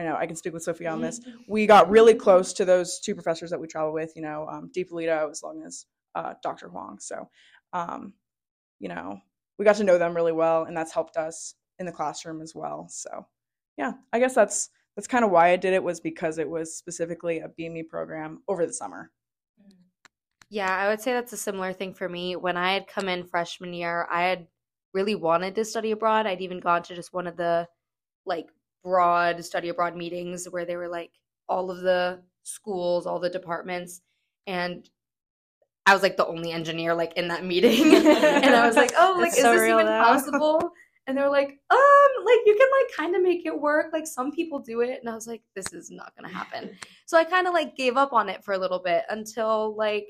I 0.00 0.04
know 0.04 0.16
I 0.16 0.26
can 0.26 0.36
speak 0.36 0.54
with 0.54 0.62
Sophia 0.62 0.90
on 0.90 1.02
this. 1.02 1.20
We 1.46 1.66
got 1.66 1.90
really 1.90 2.14
close 2.14 2.54
to 2.54 2.64
those 2.64 3.00
two 3.00 3.14
professors 3.14 3.50
that 3.50 3.60
we 3.60 3.66
travel 3.66 3.92
with. 3.92 4.12
You 4.16 4.22
know, 4.22 4.48
um, 4.50 4.70
D'Ippolito 4.72 5.28
as 5.30 5.42
long 5.42 5.62
as 5.66 5.84
uh, 6.14 6.34
Dr. 6.42 6.68
Huang. 6.68 6.98
So, 7.00 7.28
um, 7.74 8.14
you 8.78 8.88
know, 8.88 9.20
we 9.58 9.66
got 9.66 9.76
to 9.76 9.84
know 9.84 9.98
them 9.98 10.14
really 10.14 10.32
well, 10.32 10.64
and 10.64 10.74
that's 10.74 10.92
helped 10.92 11.18
us 11.18 11.54
in 11.78 11.84
the 11.84 11.92
classroom 11.92 12.40
as 12.40 12.54
well. 12.54 12.86
So, 12.88 13.26
yeah, 13.76 13.92
I 14.12 14.18
guess 14.18 14.34
that's 14.34 14.70
that's 14.96 15.06
kind 15.06 15.24
of 15.24 15.30
why 15.30 15.50
I 15.50 15.56
did 15.56 15.74
it 15.74 15.82
was 15.82 16.00
because 16.00 16.38
it 16.38 16.48
was 16.48 16.74
specifically 16.74 17.40
a 17.40 17.48
BME 17.48 17.88
program 17.88 18.42
over 18.48 18.66
the 18.66 18.72
summer. 18.72 19.10
Yeah, 20.48 20.74
I 20.74 20.88
would 20.88 21.00
say 21.00 21.12
that's 21.12 21.34
a 21.34 21.36
similar 21.36 21.74
thing 21.74 21.92
for 21.92 22.08
me. 22.08 22.36
When 22.36 22.56
I 22.56 22.72
had 22.72 22.88
come 22.88 23.08
in 23.08 23.24
freshman 23.24 23.74
year, 23.74 24.08
I 24.10 24.22
had 24.22 24.46
really 24.94 25.14
wanted 25.14 25.54
to 25.56 25.64
study 25.64 25.90
abroad. 25.90 26.26
I'd 26.26 26.40
even 26.40 26.58
gone 26.58 26.82
to 26.84 26.94
just 26.94 27.12
one 27.12 27.26
of 27.26 27.36
the 27.36 27.68
like 28.26 28.48
broad 28.82 29.44
study 29.44 29.68
abroad 29.68 29.96
meetings 29.96 30.46
where 30.50 30.64
they 30.64 30.76
were 30.76 30.88
like 30.88 31.12
all 31.48 31.70
of 31.70 31.80
the 31.80 32.22
schools, 32.42 33.06
all 33.06 33.18
the 33.18 33.30
departments, 33.30 34.00
and 34.46 34.88
I 35.86 35.92
was 35.92 36.02
like 36.02 36.16
the 36.16 36.26
only 36.26 36.52
engineer 36.52 36.94
like 36.94 37.14
in 37.16 37.28
that 37.28 37.44
meeting, 37.44 37.94
and 37.94 38.54
I 38.54 38.66
was 38.66 38.76
like, 38.76 38.92
"Oh, 38.96 39.16
like 39.18 39.32
is 39.32 39.40
so 39.40 39.52
this 39.52 39.62
even 39.62 39.86
though. 39.86 40.02
possible?" 40.02 40.72
And 41.06 41.16
they 41.16 41.22
were 41.22 41.30
like, 41.30 41.58
"Um, 41.70 42.24
like 42.24 42.38
you 42.46 42.56
can 42.56 42.68
like 42.80 42.96
kind 42.96 43.16
of 43.16 43.22
make 43.22 43.44
it 43.46 43.60
work. 43.60 43.86
Like 43.92 44.06
some 44.06 44.30
people 44.30 44.60
do 44.60 44.80
it." 44.82 45.00
And 45.00 45.08
I 45.08 45.14
was 45.14 45.26
like, 45.26 45.42
"This 45.56 45.72
is 45.72 45.90
not 45.90 46.12
gonna 46.16 46.32
happen." 46.32 46.76
So 47.06 47.18
I 47.18 47.24
kind 47.24 47.46
of 47.46 47.54
like 47.54 47.76
gave 47.76 47.96
up 47.96 48.12
on 48.12 48.28
it 48.28 48.44
for 48.44 48.54
a 48.54 48.58
little 48.58 48.78
bit 48.78 49.04
until 49.10 49.74
like 49.76 50.06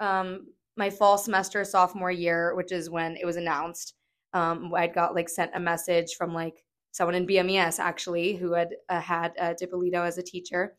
um 0.00 0.46
my 0.76 0.88
fall 0.88 1.18
semester 1.18 1.64
sophomore 1.64 2.12
year, 2.12 2.54
which 2.54 2.70
is 2.70 2.88
when 2.88 3.16
it 3.16 3.26
was 3.26 3.36
announced. 3.36 3.94
Um, 4.34 4.72
I'd 4.74 4.94
got 4.94 5.14
like 5.14 5.28
sent 5.28 5.50
a 5.54 5.60
message 5.60 6.14
from 6.16 6.34
like 6.34 6.62
someone 6.92 7.14
in 7.14 7.26
BMES 7.26 7.78
actually 7.78 8.34
who 8.34 8.52
had 8.52 8.70
uh, 8.88 9.00
had 9.00 9.32
uh, 9.38 9.54
D'Ippolito 9.54 10.02
as 10.02 10.18
a 10.18 10.22
teacher, 10.22 10.76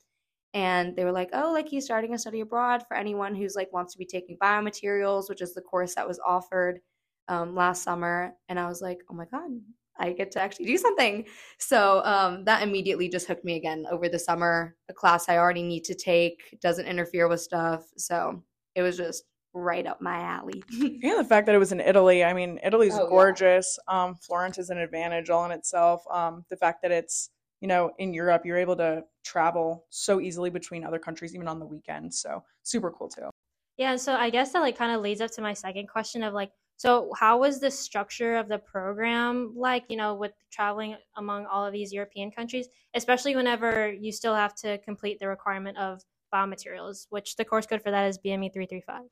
and 0.54 0.96
they 0.96 1.06
were 1.06 1.12
like, 1.12 1.30
"Oh, 1.34 1.52
like 1.54 1.70
he's 1.70 1.86
starting 1.86 2.14
a 2.14 2.20
study 2.20 2.42
abroad 2.42 2.84
for 2.88 2.98
anyone 2.98 3.36
who's 3.36 3.56
like 3.56 3.72
wants 3.74 3.94
to 3.94 4.00
be 4.00 4.06
taking 4.06 4.38
biomaterials, 4.42 5.30
which 5.30 5.42
is 5.42 5.54
the 5.54 5.62
course 5.62 5.96
that 5.96 6.08
was 6.08 6.20
offered 6.26 6.80
um, 7.28 7.56
last 7.56 7.84
summer." 7.84 8.34
And 8.50 8.60
I 8.60 8.68
was 8.68 8.82
like, 8.82 9.00
"Oh 9.10 9.14
my 9.16 9.26
god, 9.26 9.52
I 9.98 10.14
get 10.14 10.32
to 10.32 10.42
actually 10.42 10.66
do 10.66 10.78
something!" 10.78 11.26
So 11.60 12.04
um, 12.06 12.46
that 12.46 12.64
immediately 12.64 13.10
just 13.10 13.28
hooked 13.28 13.46
me 13.46 13.56
again 13.56 13.86
over 13.92 14.10
the 14.10 14.20
summer. 14.20 14.76
A 14.90 14.94
class 14.94 15.30
I 15.30 15.38
already 15.38 15.64
need 15.64 15.84
to 15.86 15.96
take 15.96 16.58
doesn't 16.62 16.88
interfere 16.88 17.28
with 17.28 17.42
stuff, 17.42 17.84
so 17.98 18.44
it 18.76 18.82
was 18.82 18.98
just 18.98 19.24
right 19.54 19.86
up 19.86 20.02
my 20.02 20.20
alley. 20.20 20.64
And 21.04 21.20
the 21.20 21.24
fact 21.24 21.46
that 21.48 21.56
it 21.56 21.60
was 21.60 21.72
in 21.72 21.80
Italy, 21.80 22.24
I 22.24 22.34
mean, 22.34 22.60
Italy's 22.64 22.94
Oh, 22.96 23.04
yeah. 23.04 23.10
gorgeous. 23.10 23.80
Um, 23.88 24.16
Florence 24.16 24.58
is 24.58 24.70
an 24.70 24.78
advantage 24.78 25.30
all 25.30 25.46
in 25.46 25.52
itself. 25.52 26.04
Um, 26.12 26.46
the 26.50 26.58
fact 26.58 26.82
that 26.84 26.92
it's, 26.92 27.30
you 27.62 27.68
know, 27.68 27.92
in 27.98 28.14
Europe, 28.14 28.46
you're 28.46 28.58
able 28.58 28.76
to 28.78 29.04
travel 29.24 29.86
so 29.90 30.20
easily 30.22 30.50
between 30.50 30.84
other 30.84 31.00
countries, 31.00 31.36
even 31.36 31.48
on 31.48 31.60
the 31.60 31.66
weekends. 31.66 32.20
So 32.22 32.44
super 32.64 32.92
cool 32.92 33.10
too. 33.10 33.30
Yeah, 33.78 33.96
so 33.96 34.14
I 34.16 34.30
guess 34.30 34.52
that 34.54 34.60
like 34.60 34.78
kind 34.78 34.94
of 34.94 35.02
leads 35.02 35.22
up 35.22 35.32
to 35.32 35.42
my 35.42 35.54
second 35.54 35.88
question 35.88 36.22
of 36.24 36.34
like, 36.34 36.52
so 36.78 37.12
how 37.18 37.40
was 37.40 37.60
the 37.60 37.72
structure 37.72 38.36
of 38.36 38.48
the 38.48 38.58
program 38.60 39.54
like, 39.56 39.84
you 39.90 39.98
know, 39.98 40.16
with 40.16 40.32
traveling 40.52 40.96
among 41.18 41.46
all 41.46 41.66
of 41.66 41.74
these 41.74 41.92
European 41.92 42.32
countries, 42.32 42.68
especially 42.94 43.36
whenever 43.36 43.92
you 43.92 44.12
still 44.12 44.36
have 44.36 44.56
to 44.56 44.78
complete 44.80 45.20
the 45.20 45.28
requirement 45.28 45.78
of 45.78 46.02
biomaterials, 46.34 47.08
which 47.10 47.36
the 47.36 47.44
course 47.44 47.66
code 47.66 47.82
for 47.82 47.92
that 47.92 48.08
is 48.08 48.18
BME 48.18 48.54
335, 48.54 49.04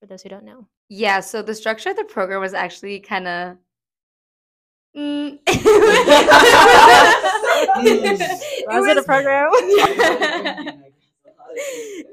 for 0.00 0.06
those 0.06 0.22
who 0.22 0.28
don't 0.28 0.44
know. 0.44 0.66
Yeah, 0.88 1.20
so 1.20 1.42
the 1.42 1.54
structure 1.54 1.90
of 1.90 1.96
the 1.96 2.04
program 2.04 2.40
was 2.40 2.54
actually 2.54 3.00
kind 3.00 3.28
of. 3.28 3.56
Mm. 4.96 5.38
Was 8.66 8.86
it 8.86 8.96
a 8.96 9.02
program? 9.02 9.50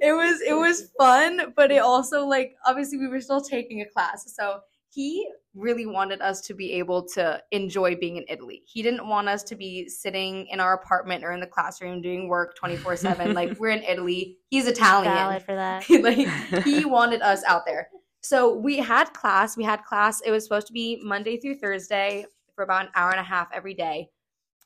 it 0.02 0.14
was 0.14 0.42
it 0.42 0.54
was 0.54 0.92
fun, 1.00 1.54
but 1.56 1.72
it 1.72 1.78
also 1.78 2.26
like 2.28 2.56
obviously 2.66 2.98
we 2.98 3.08
were 3.08 3.22
still 3.22 3.42
taking 3.42 3.82
a 3.82 3.86
class. 3.86 4.34
So 4.36 4.60
he 4.96 5.30
really 5.54 5.86
wanted 5.86 6.22
us 6.22 6.42
to 6.42 6.54
be 6.54 6.72
able 6.74 7.06
to 7.08 7.42
enjoy 7.52 7.96
being 7.96 8.16
in 8.16 8.26
Italy. 8.30 8.64
He 8.66 8.82
didn't 8.82 9.08
want 9.08 9.28
us 9.28 9.44
to 9.44 9.56
be 9.56 9.90
sitting 9.90 10.48
in 10.48 10.60
our 10.60 10.74
apartment 10.74 11.24
or 11.24 11.34
in 11.34 11.40
the 11.40 11.48
classroom 11.48 12.02
doing 12.02 12.28
work 12.30 12.58
24/7 12.58 13.34
like 13.34 13.60
we're 13.60 13.70
in 13.70 13.84
Italy. 13.84 14.38
He's 14.50 14.68
Italian. 14.68 15.14
Valid 15.14 15.44
for 15.44 15.56
that. 15.56 15.90
like 15.90 16.64
he 16.64 16.86
wanted 16.86 17.22
us 17.22 17.44
out 17.44 17.66
there. 17.66 17.90
So 18.22 18.56
we 18.56 18.78
had 18.78 19.14
class. 19.14 19.56
We 19.56 19.64
had 19.64 19.84
class. 19.84 20.22
It 20.22 20.32
was 20.32 20.44
supposed 20.44 20.68
to 20.68 20.74
be 20.74 21.00
Monday 21.04 21.38
through 21.38 21.56
Thursday 21.56 22.26
for 22.56 22.64
about 22.64 22.86
an 22.86 22.92
hour 22.96 23.12
and 23.12 23.20
a 23.20 23.24
half 23.24 23.50
every 23.54 23.74
day. 23.74 24.10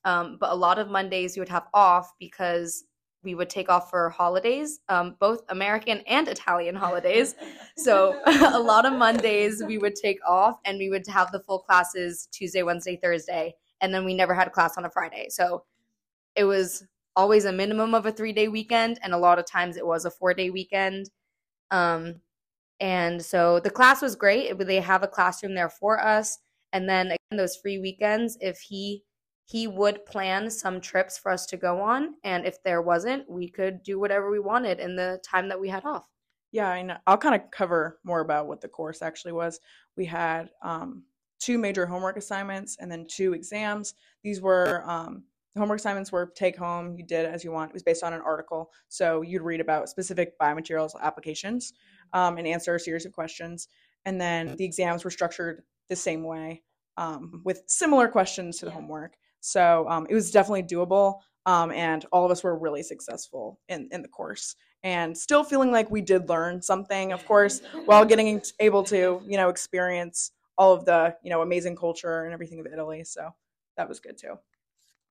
Um, 0.05 0.38
but 0.39 0.51
a 0.51 0.55
lot 0.55 0.79
of 0.79 0.89
Mondays 0.89 1.36
we 1.36 1.41
would 1.41 1.50
have 1.50 1.67
off 1.74 2.13
because 2.19 2.86
we 3.24 3.36
would 3.36 3.50
take 3.50 3.70
off 3.70 3.90
for 3.90 4.10
holidays, 4.10 4.80
um, 4.88 5.16
both 5.20 5.42
American 5.50 6.00
and 6.08 6.28
Italian 6.28 6.76
holidays. 6.76 7.36
So 7.78 8.20
a 8.26 8.60
lot 8.60 8.86
of 8.86 8.92
Mondays 8.92 9.64
we 9.64 9.78
would 9.78 9.96
take 9.96 10.20
off 10.28 10.60
and 10.66 10.78
we 10.78 10.90
would 10.90 11.08
have 11.08 11.32
the 11.32 11.40
full 11.40 11.60
classes 11.60 12.28
Tuesday, 12.30 12.62
Wednesday, 12.62 13.00
Thursday. 13.02 13.56
And 13.80 13.94
then 13.94 14.04
we 14.04 14.14
never 14.14 14.34
had 14.34 14.48
a 14.48 14.50
class 14.50 14.78
on 14.78 14.84
a 14.84 14.90
Friday. 14.90 15.28
So 15.30 15.64
it 16.36 16.44
was 16.44 16.86
always 17.16 17.46
a 17.46 17.54
minimum 17.54 17.94
of 17.96 18.06
a 18.06 18.12
three 18.12 18.34
day 18.34 18.50
weekend. 18.50 19.00
And 19.02 19.14
a 19.14 19.18
lot 19.18 19.40
of 19.40 19.46
times 19.46 19.78
it 19.78 19.88
was 19.88 20.04
a 20.04 20.12
four 20.12 20.34
day 20.34 20.50
weekend. 20.50 21.10
Um, 21.72 22.16
and 22.82 23.24
so 23.24 23.62
the 23.62 23.70
class 23.70 24.02
was 24.02 24.18
great. 24.18 24.50
It- 24.52 24.68
They 24.68 24.82
have 24.82 25.04
a 25.04 25.08
classroom 25.08 25.56
there 25.56 25.70
for 25.70 26.04
us. 26.04 26.38
And 26.74 26.90
then 26.90 27.08
again, 27.08 27.38
those 27.38 27.56
free 27.56 27.80
weekends, 27.80 28.38
if 28.42 28.60
he 28.60 29.04
he 29.50 29.65
would 29.65 30.06
plan 30.06 30.48
some 30.51 30.79
trips 30.79 31.18
for 31.18 31.32
us 31.32 31.48
to 31.48 31.58
go 31.58 31.82
on, 31.82 32.13
and 32.24 32.46
if 32.46 32.62
there 32.62 32.84
wasn't, 32.84 33.27
we 33.27 33.50
could 33.50 33.82
do 33.82 34.00
whatever 34.00 34.29
we 34.29 34.39
wanted 34.39 34.79
in 34.79 34.96
the 34.96 35.20
time 35.25 35.50
that 35.50 35.60
we 35.60 35.68
had 35.68 35.84
off. 35.86 36.08
Yeah, 36.51 36.70
I 36.70 36.84
know. 36.84 36.98
I'll 37.08 37.18
kind 37.18 37.34
of 37.34 37.50
cover 37.50 38.00
more 38.03 38.20
about 38.20 38.48
what 38.48 38.62
the 38.62 38.68
course 38.68 39.01
actually 39.01 39.32
was. 39.32 39.60
We 39.98 40.06
had 40.06 40.51
um, 40.62 41.01
two 41.39 41.58
major 41.58 41.88
homework 41.88 42.15
assignments 42.15 42.77
and 42.79 42.91
then 42.91 43.08
two 43.10 43.34
exams. 43.34 43.96
These 44.24 44.39
were 44.39 44.84
um, 44.86 45.24
the 45.56 45.62
homework 45.62 45.79
assignments 45.79 46.12
were 46.12 46.32
take 46.36 46.56
home, 46.56 46.96
you 46.96 47.03
did 47.03 47.25
as 47.25 47.44
you 47.44 47.51
want. 47.51 47.72
It 47.72 47.74
was 47.74 47.82
based 47.82 48.03
on 48.03 48.13
an 48.13 48.22
article. 48.22 48.70
So 48.88 49.24
you'd 49.24 49.41
read 49.41 49.62
about 49.62 49.89
specific 49.89 50.38
biomaterials 50.38 50.91
applications 51.01 51.74
um, 52.13 52.38
and 52.38 52.46
answer 52.46 52.75
a 52.75 52.79
series 52.79 53.08
of 53.08 53.13
questions. 53.13 53.68
And 54.06 54.22
then 54.22 54.56
the 54.58 54.65
exams 54.65 55.03
were 55.03 55.10
structured 55.10 55.63
the 55.88 55.96
same 55.96 56.24
way 56.24 56.62
um, 56.98 57.41
with 57.44 57.63
similar 57.65 58.08
questions 58.08 58.60
to 58.60 58.65
the 58.65 58.72
Yeah. 58.72 58.75
homework. 58.75 59.15
So 59.39 59.88
um, 59.89 60.08
it 60.10 60.13
was 60.15 60.31
definitely 60.31 60.63
doable. 60.63 61.19
Um, 61.46 61.72
and 61.72 62.05
all 62.12 62.25
of 62.25 62.31
us 62.31 62.43
were 62.43 62.58
really 62.58 62.84
successful 62.84 63.60
in, 63.69 63.89
in 63.91 64.01
the 64.01 64.08
course 64.08 64.55
and 64.84 65.17
still 65.17 65.43
feeling 65.43 65.72
like 65.72 65.89
we 65.89 66.01
did 66.01 66.29
learn 66.29 66.62
something, 66.62 67.12
of 67.12 67.25
course, 67.25 67.62
while 67.86 68.05
getting 68.05 68.41
able 68.60 68.84
to, 68.84 69.22
you 69.27 69.38
know, 69.38 69.50
experience 69.50 70.31
all 70.58 70.74
of 70.74 70.86
the, 70.86 71.15
you 71.24 71.29
know, 71.29 71.41
amazing 71.41 71.75
culture 71.75 72.24
and 72.24 72.34
everything 72.34 72.60
of 72.60 72.67
Italy. 72.67 73.03
So 73.03 73.29
that 73.77 73.88
was 73.89 74.00
good 74.00 74.17
too. 74.17 74.36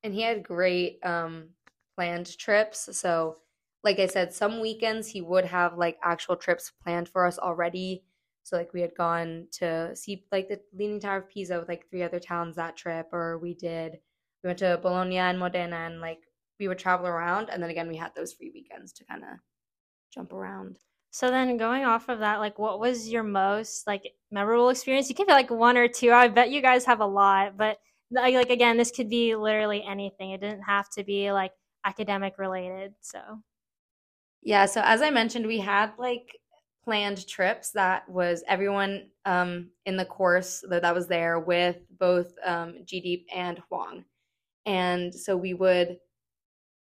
and 0.03 0.15
he 0.15 0.23
had 0.23 0.43
great 0.43 0.99
um 1.05 1.49
planned 1.97 2.37
trips 2.39 2.89
so 2.97 3.37
like 3.85 3.99
i 3.99 4.07
said 4.07 4.33
some 4.33 4.61
weekends 4.61 5.09
he 5.09 5.21
would 5.21 5.45
have 5.45 5.77
like 5.77 5.99
actual 6.03 6.37
trips 6.37 6.73
planned 6.83 7.09
for 7.09 7.27
us 7.27 7.39
already 7.39 8.05
so 8.45 8.57
like 8.57 8.73
we 8.73 8.81
had 8.81 8.95
gone 8.97 9.47
to 9.51 9.95
see 9.95 10.25
like 10.33 10.49
the 10.49 10.61
leaning 10.73 11.01
tower 11.01 11.19
of 11.19 11.29
pisa 11.29 11.59
with 11.59 11.69
like 11.69 11.89
three 11.91 12.03
other 12.03 12.21
towns 12.21 12.57
that 12.57 12.77
trip 12.77 13.09
or 13.13 13.39
we 13.39 13.55
did 13.55 13.99
we 14.43 14.49
went 14.49 14.59
to 14.59 14.79
bologna 14.83 15.19
and 15.19 15.39
modena 15.39 15.77
and 15.77 16.01
like 16.01 16.21
we 16.61 16.69
would 16.69 16.79
travel 16.79 17.07
around 17.07 17.49
and 17.51 17.63
then 17.63 17.71
again 17.71 17.89
we 17.89 17.97
had 17.97 18.15
those 18.15 18.33
free 18.33 18.51
weekends 18.55 18.93
to 18.93 19.05
kind 19.05 19.23
of 19.23 19.39
jump 20.13 20.33
around 20.33 20.77
So 21.11 21.31
then 21.31 21.57
going 21.57 21.85
off 21.85 22.09
of 22.09 22.19
that, 22.21 22.39
like 22.39 22.59
what 22.59 22.81
was 22.81 23.09
your 23.09 23.23
most 23.23 23.87
like 23.87 24.03
memorable 24.31 24.69
experience? 24.71 25.09
You 25.09 25.15
can 25.15 25.27
be 25.27 25.33
like 25.33 25.51
one 25.51 25.77
or 25.77 25.89
two. 25.89 26.13
I 26.13 26.29
bet 26.29 26.51
you 26.51 26.61
guys 26.63 26.85
have 26.87 27.01
a 27.01 27.07
lot, 27.07 27.57
but 27.57 27.79
like, 28.11 28.51
again, 28.51 28.77
this 28.77 28.91
could 28.91 29.09
be 29.11 29.35
literally 29.37 29.83
anything. 29.85 30.31
It 30.33 30.41
didn't 30.41 30.63
have 30.63 30.89
to 30.91 31.05
be 31.05 31.33
like 31.33 31.53
academic 31.85 32.39
related. 32.39 32.95
So 33.01 33.21
Yeah, 34.43 34.67
so 34.67 34.81
as 34.85 35.03
I 35.03 35.11
mentioned, 35.11 35.47
we 35.47 35.59
had 35.59 35.93
like 35.99 36.39
planned 36.85 37.27
trips 37.27 37.71
that 37.73 38.09
was 38.09 38.43
everyone 38.49 39.11
um 39.27 39.71
in 39.85 39.97
the 39.97 40.05
course 40.05 40.65
that, 40.71 40.83
that 40.83 40.95
was 40.95 41.09
there 41.09 41.39
with 41.39 41.79
both 41.99 42.33
um 42.45 42.75
GDeep 42.85 43.25
and 43.35 43.59
Huang. 43.69 44.05
And 44.69 45.15
so 45.15 45.37
we 45.37 45.55
would 45.55 45.99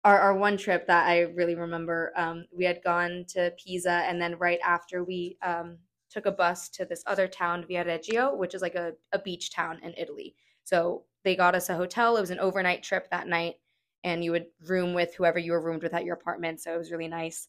our, 0.04 0.18
our 0.18 0.34
one 0.34 0.56
trip 0.56 0.86
that 0.86 1.06
I 1.06 1.20
really 1.20 1.54
remember, 1.54 2.12
um, 2.16 2.46
we 2.52 2.64
had 2.64 2.82
gone 2.82 3.24
to 3.28 3.52
Pisa 3.62 3.90
and 3.90 4.20
then 4.20 4.36
right 4.38 4.60
after 4.64 5.04
we 5.04 5.38
um 5.42 5.78
took 6.10 6.26
a 6.26 6.32
bus 6.32 6.68
to 6.70 6.84
this 6.86 7.04
other 7.06 7.28
town, 7.28 7.64
Viareggio, 7.68 8.36
which 8.36 8.54
is 8.54 8.62
like 8.62 8.74
a, 8.74 8.94
a 9.12 9.18
beach 9.18 9.52
town 9.52 9.78
in 9.82 9.94
Italy. 9.96 10.34
So 10.64 11.04
they 11.24 11.36
got 11.36 11.54
us 11.54 11.68
a 11.68 11.76
hotel. 11.76 12.16
It 12.16 12.20
was 12.22 12.30
an 12.30 12.40
overnight 12.40 12.82
trip 12.82 13.10
that 13.10 13.28
night 13.28 13.56
and 14.04 14.24
you 14.24 14.32
would 14.32 14.46
room 14.66 14.94
with 14.94 15.14
whoever 15.14 15.38
you 15.38 15.52
were 15.52 15.60
roomed 15.60 15.82
with 15.82 15.94
at 15.94 16.04
your 16.04 16.14
apartment. 16.14 16.60
So 16.60 16.74
it 16.74 16.78
was 16.78 16.90
really 16.90 17.08
nice. 17.08 17.48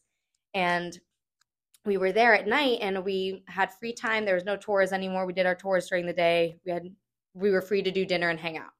And 0.54 0.98
we 1.86 1.96
were 1.96 2.12
there 2.12 2.34
at 2.34 2.46
night 2.46 2.78
and 2.82 3.04
we 3.04 3.42
had 3.48 3.72
free 3.72 3.94
time. 3.94 4.24
There 4.24 4.34
was 4.34 4.44
no 4.44 4.56
tours 4.56 4.92
anymore. 4.92 5.26
We 5.26 5.32
did 5.32 5.46
our 5.46 5.54
tours 5.54 5.88
during 5.88 6.06
the 6.06 6.12
day. 6.12 6.58
We 6.66 6.72
had 6.72 6.94
we 7.34 7.50
were 7.50 7.62
free 7.62 7.82
to 7.82 7.90
do 7.90 8.04
dinner 8.04 8.28
and 8.28 8.38
hang 8.38 8.58
out. 8.58 8.72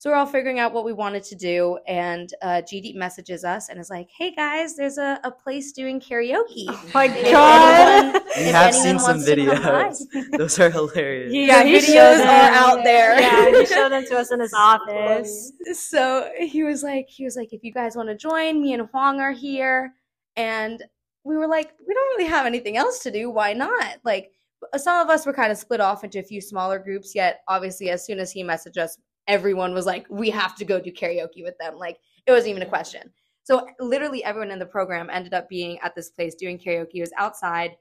So 0.00 0.10
we're 0.10 0.16
all 0.16 0.26
figuring 0.26 0.60
out 0.60 0.72
what 0.72 0.84
we 0.84 0.92
wanted 0.92 1.24
to 1.24 1.34
do, 1.34 1.76
and 1.88 2.32
uh, 2.40 2.62
GD 2.62 2.94
messages 2.94 3.42
us 3.42 3.68
and 3.68 3.80
is 3.80 3.90
like, 3.90 4.08
"Hey 4.16 4.32
guys, 4.32 4.76
there's 4.76 4.96
a, 4.96 5.18
a 5.24 5.30
place 5.32 5.72
doing 5.72 5.98
karaoke. 6.00 6.66
Oh 6.68 6.90
my 6.94 7.06
If 7.06 7.32
God. 7.32 7.98
anyone- 8.14 8.22
We 8.36 8.42
have 8.44 8.72
seen 8.74 8.98
some 9.00 9.16
wants 9.18 9.24
to 9.26 9.36
come 9.36 9.62
by." 9.62 9.88
videos. 9.90 10.38
Those 10.38 10.58
are 10.60 10.70
hilarious. 10.70 11.32
yeah, 11.34 11.64
The 11.64 11.70
videos 11.70 12.20
are 12.24 12.52
out 12.52 12.84
there. 12.84 13.20
Yeah, 13.20 13.58
he 13.58 13.66
showed 13.66 13.88
them 13.90 14.04
to 14.06 14.18
us 14.18 14.30
in 14.30 14.38
his 14.38 14.52
office. 14.56 15.52
so 15.72 16.30
he 16.38 16.62
was 16.62 16.84
like 16.84 17.08
he 17.08 17.24
was 17.24 17.34
like 17.34 17.52
if 17.52 17.64
you 17.64 17.72
guys 17.72 17.96
want 17.96 18.08
to 18.08 18.14
join 18.16 18.62
me 18.62 18.74
and 18.74 18.86
huang 18.92 19.18
are 19.20 19.32
here 19.32 19.94
and 20.36 20.80
we 21.24 21.36
were 21.36 21.48
like 21.48 21.72
we 21.86 21.92
don't 21.92 22.16
really 22.16 22.30
have 22.30 22.46
anything 22.46 22.76
else 22.76 23.00
to 23.00 23.10
do 23.10 23.28
why 23.30 23.52
not 23.52 23.96
like 24.04 24.30
some 24.76 25.00
of 25.04 25.10
us 25.10 25.26
were 25.26 25.32
kind 25.32 25.50
of 25.50 25.58
split 25.58 25.80
off 25.80 26.04
into 26.04 26.18
a 26.20 26.22
few 26.22 26.40
smaller 26.40 26.78
groups 26.78 27.14
yet 27.14 27.40
obviously 27.48 27.90
as 27.90 28.04
soon 28.06 28.18
as 28.20 28.30
he 28.30 28.42
messaged 28.44 28.78
us 28.78 28.96
everyone 29.28 29.72
was 29.72 29.86
like 29.86 30.06
we 30.10 30.30
have 30.30 30.56
to 30.56 30.64
go 30.64 30.80
do 30.80 30.90
karaoke 30.90 31.44
with 31.44 31.56
them 31.58 31.76
like 31.76 31.98
it 32.26 32.32
wasn't 32.32 32.50
even 32.50 32.62
a 32.62 32.66
question 32.66 33.12
so 33.44 33.66
literally 33.78 34.24
everyone 34.24 34.50
in 34.50 34.58
the 34.58 34.66
program 34.66 35.08
ended 35.12 35.32
up 35.32 35.48
being 35.48 35.78
at 35.80 35.94
this 35.94 36.10
place 36.10 36.34
doing 36.34 36.58
karaoke 36.58 36.94
it 36.94 37.00
was 37.00 37.12
outside 37.16 37.76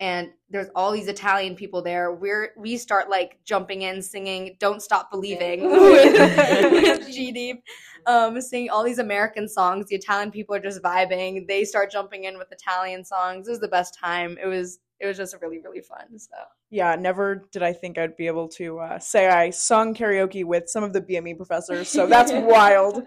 and 0.00 0.30
there's 0.50 0.68
all 0.74 0.92
these 0.92 1.08
Italian 1.08 1.54
people 1.56 1.80
there. 1.80 2.12
We're 2.12 2.52
we 2.56 2.76
start 2.76 3.08
like 3.08 3.38
jumping 3.44 3.82
in, 3.82 4.02
singing 4.02 4.56
"Don't 4.60 4.82
Stop 4.82 5.10
Believing" 5.10 5.62
with, 5.70 6.72
with 6.72 7.10
G 7.10 7.32
Deep, 7.32 7.62
um, 8.06 8.40
singing 8.40 8.70
all 8.70 8.84
these 8.84 8.98
American 8.98 9.48
songs. 9.48 9.86
The 9.86 9.96
Italian 9.96 10.30
people 10.30 10.54
are 10.54 10.60
just 10.60 10.82
vibing. 10.82 11.46
They 11.46 11.64
start 11.64 11.90
jumping 11.90 12.24
in 12.24 12.36
with 12.36 12.52
Italian 12.52 13.04
songs. 13.04 13.48
It 13.48 13.52
was 13.52 13.60
the 13.60 13.68
best 13.68 13.98
time. 13.98 14.36
It 14.42 14.46
was 14.46 14.78
it 15.00 15.06
was 15.06 15.16
just 15.16 15.36
really 15.40 15.60
really 15.60 15.80
fun. 15.80 16.18
So 16.18 16.36
Yeah, 16.70 16.96
never 16.96 17.46
did 17.52 17.62
I 17.62 17.72
think 17.72 17.98
I'd 17.98 18.16
be 18.16 18.26
able 18.26 18.48
to 18.50 18.78
uh, 18.80 18.98
say 18.98 19.28
I 19.28 19.50
sung 19.50 19.94
karaoke 19.94 20.44
with 20.44 20.68
some 20.68 20.84
of 20.84 20.92
the 20.92 21.00
BME 21.00 21.36
professors. 21.36 21.88
So 21.88 22.06
that's 22.06 22.32
wild. 22.34 23.02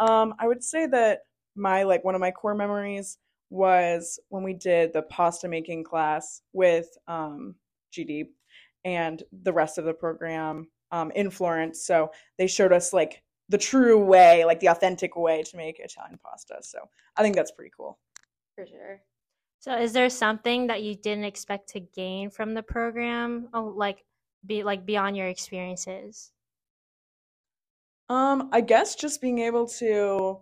Um, 0.00 0.34
I 0.38 0.46
would 0.46 0.62
say 0.62 0.86
that 0.86 1.20
my 1.56 1.82
like 1.82 2.04
one 2.04 2.14
of 2.14 2.20
my 2.20 2.30
core 2.30 2.54
memories 2.54 3.18
was 3.50 4.18
when 4.30 4.42
we 4.42 4.54
did 4.54 4.92
the 4.92 5.02
pasta 5.02 5.46
making 5.46 5.84
class 5.84 6.42
with 6.52 6.88
um, 7.06 7.54
GD 7.92 8.28
and 8.84 9.22
the 9.42 9.52
rest 9.52 9.78
of 9.78 9.84
the 9.84 9.92
program 9.92 10.68
um, 10.90 11.10
in 11.14 11.30
Florence. 11.30 11.84
So 11.84 12.10
they 12.38 12.46
showed 12.46 12.72
us 12.72 12.92
like 12.92 13.22
the 13.48 13.58
true 13.58 14.02
way, 14.02 14.44
like 14.44 14.60
the 14.60 14.68
authentic 14.68 15.16
way 15.16 15.42
to 15.42 15.56
make 15.56 15.78
Italian 15.78 16.18
pasta. 16.24 16.56
So 16.62 16.78
I 17.16 17.22
think 17.22 17.36
that's 17.36 17.50
pretty 17.50 17.72
cool. 17.76 17.98
for 18.56 18.66
sure. 18.66 19.02
So, 19.62 19.76
is 19.78 19.92
there 19.92 20.10
something 20.10 20.66
that 20.66 20.82
you 20.82 20.96
didn't 20.96 21.22
expect 21.22 21.68
to 21.68 21.78
gain 21.80 22.30
from 22.30 22.52
the 22.52 22.64
program, 22.64 23.48
oh, 23.54 23.62
like 23.76 24.04
be 24.44 24.64
like 24.64 24.84
beyond 24.84 25.16
your 25.16 25.28
experiences? 25.28 26.32
Um, 28.08 28.48
I 28.52 28.60
guess 28.60 28.96
just 28.96 29.20
being 29.20 29.38
able 29.38 29.68
to 29.78 30.40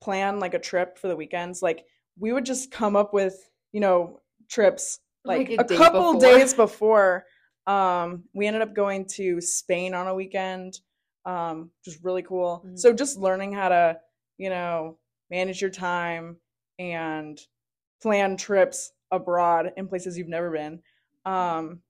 plan 0.00 0.40
like 0.40 0.54
a 0.54 0.58
trip 0.58 0.96
for 0.96 1.08
the 1.08 1.16
weekends, 1.16 1.60
like 1.60 1.84
we 2.18 2.32
would 2.32 2.46
just 2.46 2.70
come 2.70 2.96
up 2.96 3.12
with, 3.12 3.36
you 3.72 3.80
know, 3.80 4.22
trips 4.48 5.00
like, 5.22 5.50
Like 5.50 5.58
a 5.58 5.62
a, 5.62 5.64
day 5.64 5.76
couple 5.76 6.14
before. 6.14 6.20
days 6.20 6.54
before. 6.54 7.26
Um, 7.66 8.24
we 8.32 8.46
ended 8.46 8.62
up 8.62 8.74
going 8.74 9.04
to 9.16 9.38
Spain 9.42 9.92
on 9.92 10.08
a 10.08 10.14
weekend, 10.14 10.80
um, 11.26 11.70
which 11.84 11.94
was 11.94 12.02
really 12.02 12.22
cool. 12.22 12.64
Mhm. 12.66 12.78
So 12.78 12.94
just 12.94 13.18
learning 13.18 13.52
how 13.52 13.68
to, 13.68 14.00
you 14.38 14.48
know, 14.48 14.98
manage 15.30 15.60
your 15.60 15.70
time 15.70 16.40
and 16.78 17.38
plan 18.02 18.36
trips 18.36 18.92
abroad 19.10 19.72
in 19.76 19.88
places 19.88 20.18
you've 20.18 20.28
never 20.28 20.50
been. 20.50 20.80
Um, 21.24 21.80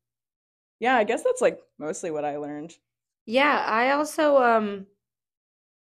yeah, 0.80 0.96
I 0.96 1.04
guess 1.04 1.22
that's 1.22 1.40
like 1.40 1.60
mostly 1.78 2.10
what 2.10 2.24
I 2.24 2.36
learned. 2.36 2.74
Yeah, 3.24 3.64
I 3.66 3.92
also 3.92 4.36
um 4.42 4.86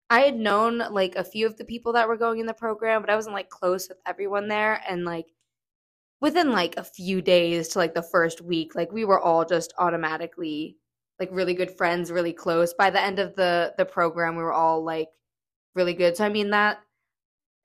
I 0.10 0.22
had 0.22 0.38
known 0.40 0.78
like 0.92 1.16
a 1.16 1.24
few 1.24 1.46
of 1.46 1.58
the 1.58 1.66
people 1.66 1.94
that 1.94 2.08
were 2.08 2.18
going 2.18 2.40
in 2.40 2.46
the 2.46 2.54
program, 2.54 3.02
but 3.02 3.10
I 3.10 3.16
wasn't 3.16 3.36
like 3.36 3.50
close 3.50 3.90
with 3.90 3.98
everyone 4.06 4.48
there 4.48 4.82
and 4.88 5.04
like 5.04 5.26
within 6.22 6.52
like 6.52 6.78
a 6.78 6.84
few 6.84 7.22
days 7.22 7.68
to 7.70 7.80
like 7.80 7.94
the 7.94 8.02
first 8.02 8.42
week, 8.42 8.76
like 8.76 8.92
we 8.92 9.06
were 9.06 9.20
all 9.20 9.46
just 9.46 9.74
automatically 9.78 10.78
like 11.20 11.30
really 11.32 11.54
good 11.54 11.72
friends, 11.72 12.12
really 12.12 12.34
close. 12.34 12.74
By 12.74 12.90
the 12.90 13.02
end 13.02 13.20
of 13.20 13.36
the 13.36 13.74
the 13.78 13.86
program, 13.86 14.38
we 14.38 14.44
were 14.44 14.54
all 14.54 14.84
like 14.84 15.10
really 15.76 15.94
good. 15.94 16.16
So 16.16 16.26
I 16.26 16.30
mean 16.30 16.52
that 16.52 16.80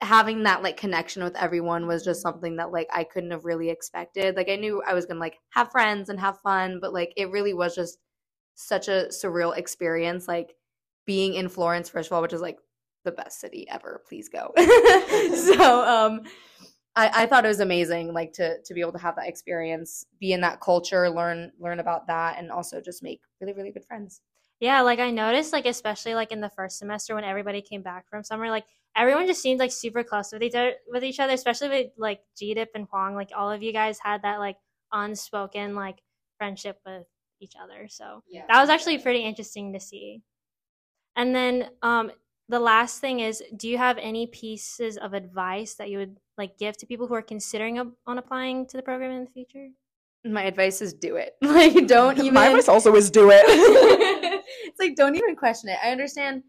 having 0.01 0.43
that 0.43 0.63
like 0.63 0.77
connection 0.77 1.23
with 1.23 1.35
everyone 1.35 1.87
was 1.87 2.03
just 2.03 2.21
something 2.21 2.57
that 2.57 2.71
like 2.71 2.87
I 2.91 3.03
couldn't 3.03 3.31
have 3.31 3.45
really 3.45 3.69
expected. 3.69 4.35
Like 4.35 4.49
I 4.49 4.55
knew 4.55 4.81
I 4.85 4.93
was 4.93 5.05
going 5.05 5.15
to 5.15 5.21
like 5.21 5.39
have 5.51 5.71
friends 5.71 6.09
and 6.09 6.19
have 6.19 6.39
fun, 6.41 6.79
but 6.81 6.93
like 6.93 7.13
it 7.15 7.31
really 7.31 7.53
was 7.53 7.75
just 7.75 7.99
such 8.55 8.87
a 8.87 9.07
surreal 9.09 9.57
experience 9.57 10.27
like 10.27 10.55
being 11.05 11.33
in 11.35 11.49
Florence 11.49 11.89
first 11.89 12.09
of 12.09 12.13
all, 12.13 12.21
which 12.21 12.33
is 12.33 12.41
like 12.41 12.57
the 13.05 13.11
best 13.11 13.39
city 13.39 13.67
ever. 13.69 14.01
Please 14.07 14.29
go. 14.29 14.53
so 15.35 15.83
um 15.87 16.21
I, 16.95 17.23
I 17.23 17.25
thought 17.25 17.45
it 17.45 17.49
was 17.49 17.59
amazing 17.59 18.13
like 18.13 18.33
to 18.33 18.61
to 18.63 18.73
be 18.73 18.81
able 18.81 18.93
to 18.93 18.99
have 18.99 19.15
that 19.15 19.27
experience, 19.27 20.05
be 20.19 20.33
in 20.33 20.41
that 20.41 20.59
culture, 20.59 21.09
learn 21.09 21.51
learn 21.59 21.79
about 21.79 22.07
that 22.07 22.37
and 22.37 22.51
also 22.51 22.81
just 22.81 23.03
make 23.03 23.21
really 23.39 23.53
really 23.53 23.71
good 23.71 23.85
friends. 23.85 24.21
Yeah, 24.63 24.79
like 24.81 24.99
I 24.99 25.11
noticed, 25.11 25.51
like 25.51 25.65
especially 25.65 26.15
like 26.15 26.31
in 26.31 26.39
the 26.39 26.49
first 26.49 26.77
semester 26.77 27.15
when 27.15 27.25
everybody 27.25 27.61
came 27.61 27.81
back 27.81 28.07
from 28.09 28.23
summer, 28.23 28.49
like 28.49 28.63
everyone 28.95 29.27
just 29.27 29.41
seemed 29.41 29.59
like 29.59 29.73
super 29.73 30.03
close 30.05 30.31
with 30.31 30.41
each 30.41 30.55
other, 30.55 30.75
with 30.87 31.03
each 31.03 31.19
other, 31.19 31.33
especially 31.33 31.67
with 31.67 31.87
like 31.97 32.21
GDIP 32.41 32.67
and 32.73 32.87
Huang. 32.89 33.13
Like 33.13 33.31
all 33.35 33.51
of 33.51 33.61
you 33.61 33.73
guys 33.73 33.99
had 33.99 34.21
that 34.21 34.39
like 34.39 34.55
unspoken 34.93 35.75
like 35.75 36.01
friendship 36.37 36.79
with 36.85 37.05
each 37.41 37.55
other. 37.61 37.89
So 37.89 38.23
Yeah. 38.29 38.45
that 38.47 38.61
was 38.61 38.69
actually 38.69 38.99
pretty 38.99 39.25
interesting 39.25 39.73
to 39.73 39.81
see. 39.81 40.21
And 41.17 41.35
then 41.35 41.69
um 41.81 42.11
the 42.47 42.59
last 42.59 43.01
thing 43.01 43.19
is 43.19 43.43
do 43.57 43.67
you 43.67 43.77
have 43.77 43.97
any 43.97 44.27
pieces 44.27 44.97
of 44.97 45.13
advice 45.13 45.73
that 45.75 45.89
you 45.89 45.97
would 45.97 46.17
like 46.37 46.57
give 46.57 46.77
to 46.77 46.85
people 46.85 47.07
who 47.07 47.15
are 47.15 47.21
considering 47.21 47.79
a- 47.79 47.91
on 48.07 48.17
applying 48.17 48.65
to 48.67 48.77
the 48.77 48.83
program 48.83 49.11
in 49.11 49.25
the 49.25 49.31
future? 49.31 49.67
My 50.25 50.43
advice 50.43 50.81
is 50.81 50.93
do 50.93 51.17
it. 51.17 51.35
Like 51.41 51.87
don't 51.87 52.17
even 52.17 52.33
My 52.33 52.47
advice 52.47 52.69
also 52.69 52.95
is 52.95 53.11
do 53.11 53.29
it. 53.31 53.43
it's 54.63 54.79
like 54.79 54.95
don't 54.95 55.15
even 55.15 55.35
question 55.35 55.69
it. 55.69 55.77
I 55.83 55.91
understand 55.91 56.43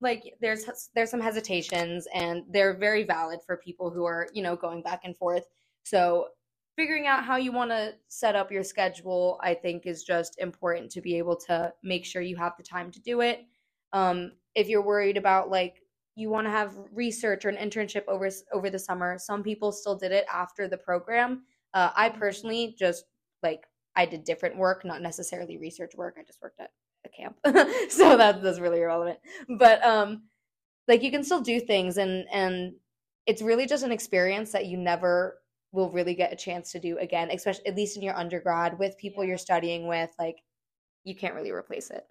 like 0.00 0.34
there's 0.40 0.64
there's 0.94 1.10
some 1.10 1.20
hesitations 1.20 2.06
and 2.14 2.42
they're 2.50 2.76
very 2.76 3.04
valid 3.04 3.40
for 3.44 3.56
people 3.58 3.90
who 3.90 4.04
are 4.04 4.28
you 4.32 4.42
know 4.42 4.56
going 4.56 4.82
back 4.82 5.02
and 5.04 5.16
forth 5.16 5.44
so 5.82 6.28
figuring 6.76 7.06
out 7.06 7.24
how 7.24 7.36
you 7.36 7.52
want 7.52 7.70
to 7.70 7.92
set 8.08 8.34
up 8.34 8.50
your 8.50 8.64
schedule 8.64 9.38
i 9.42 9.52
think 9.52 9.86
is 9.86 10.02
just 10.02 10.38
important 10.38 10.90
to 10.90 11.00
be 11.00 11.16
able 11.16 11.36
to 11.36 11.72
make 11.82 12.04
sure 12.04 12.22
you 12.22 12.36
have 12.36 12.52
the 12.56 12.62
time 12.62 12.90
to 12.90 13.00
do 13.00 13.20
it 13.20 13.46
um, 13.92 14.32
if 14.54 14.68
you're 14.68 14.84
worried 14.84 15.16
about 15.16 15.50
like 15.50 15.82
you 16.14 16.30
want 16.30 16.46
to 16.46 16.50
have 16.50 16.76
research 16.92 17.44
or 17.44 17.48
an 17.48 17.56
internship 17.56 18.04
over 18.08 18.30
over 18.52 18.70
the 18.70 18.78
summer 18.78 19.18
some 19.18 19.42
people 19.42 19.72
still 19.72 19.96
did 19.96 20.12
it 20.12 20.24
after 20.32 20.68
the 20.68 20.78
program 20.78 21.42
uh, 21.74 21.90
i 21.96 22.08
personally 22.08 22.74
just 22.78 23.04
like 23.42 23.64
i 23.96 24.06
did 24.06 24.24
different 24.24 24.56
work 24.56 24.84
not 24.84 25.02
necessarily 25.02 25.58
research 25.58 25.92
work 25.96 26.16
i 26.18 26.22
just 26.22 26.40
worked 26.42 26.60
at 26.60 26.70
a 27.04 27.08
camp. 27.08 27.36
So 27.90 28.16
that, 28.16 28.42
that's 28.42 28.60
really 28.60 28.80
irrelevant. 28.80 29.18
But 29.58 29.84
um 29.84 30.22
like 30.88 31.02
you 31.02 31.10
can 31.10 31.24
still 31.24 31.40
do 31.40 31.60
things 31.60 31.98
and 31.98 32.26
and 32.32 32.74
it's 33.26 33.42
really 33.42 33.66
just 33.66 33.84
an 33.84 33.92
experience 33.92 34.52
that 34.52 34.66
you 34.66 34.76
never 34.76 35.38
will 35.72 35.90
really 35.90 36.14
get 36.14 36.32
a 36.32 36.36
chance 36.36 36.72
to 36.72 36.80
do 36.80 36.98
again 36.98 37.30
especially 37.30 37.66
at 37.66 37.76
least 37.76 37.96
in 37.96 38.02
your 38.02 38.16
undergrad 38.16 38.78
with 38.78 38.98
people 38.98 39.24
you're 39.24 39.38
studying 39.38 39.86
with 39.86 40.10
like 40.18 40.38
you 41.04 41.14
can't 41.14 41.34
really 41.34 41.52
replace 41.52 41.90
it. 41.90 42.06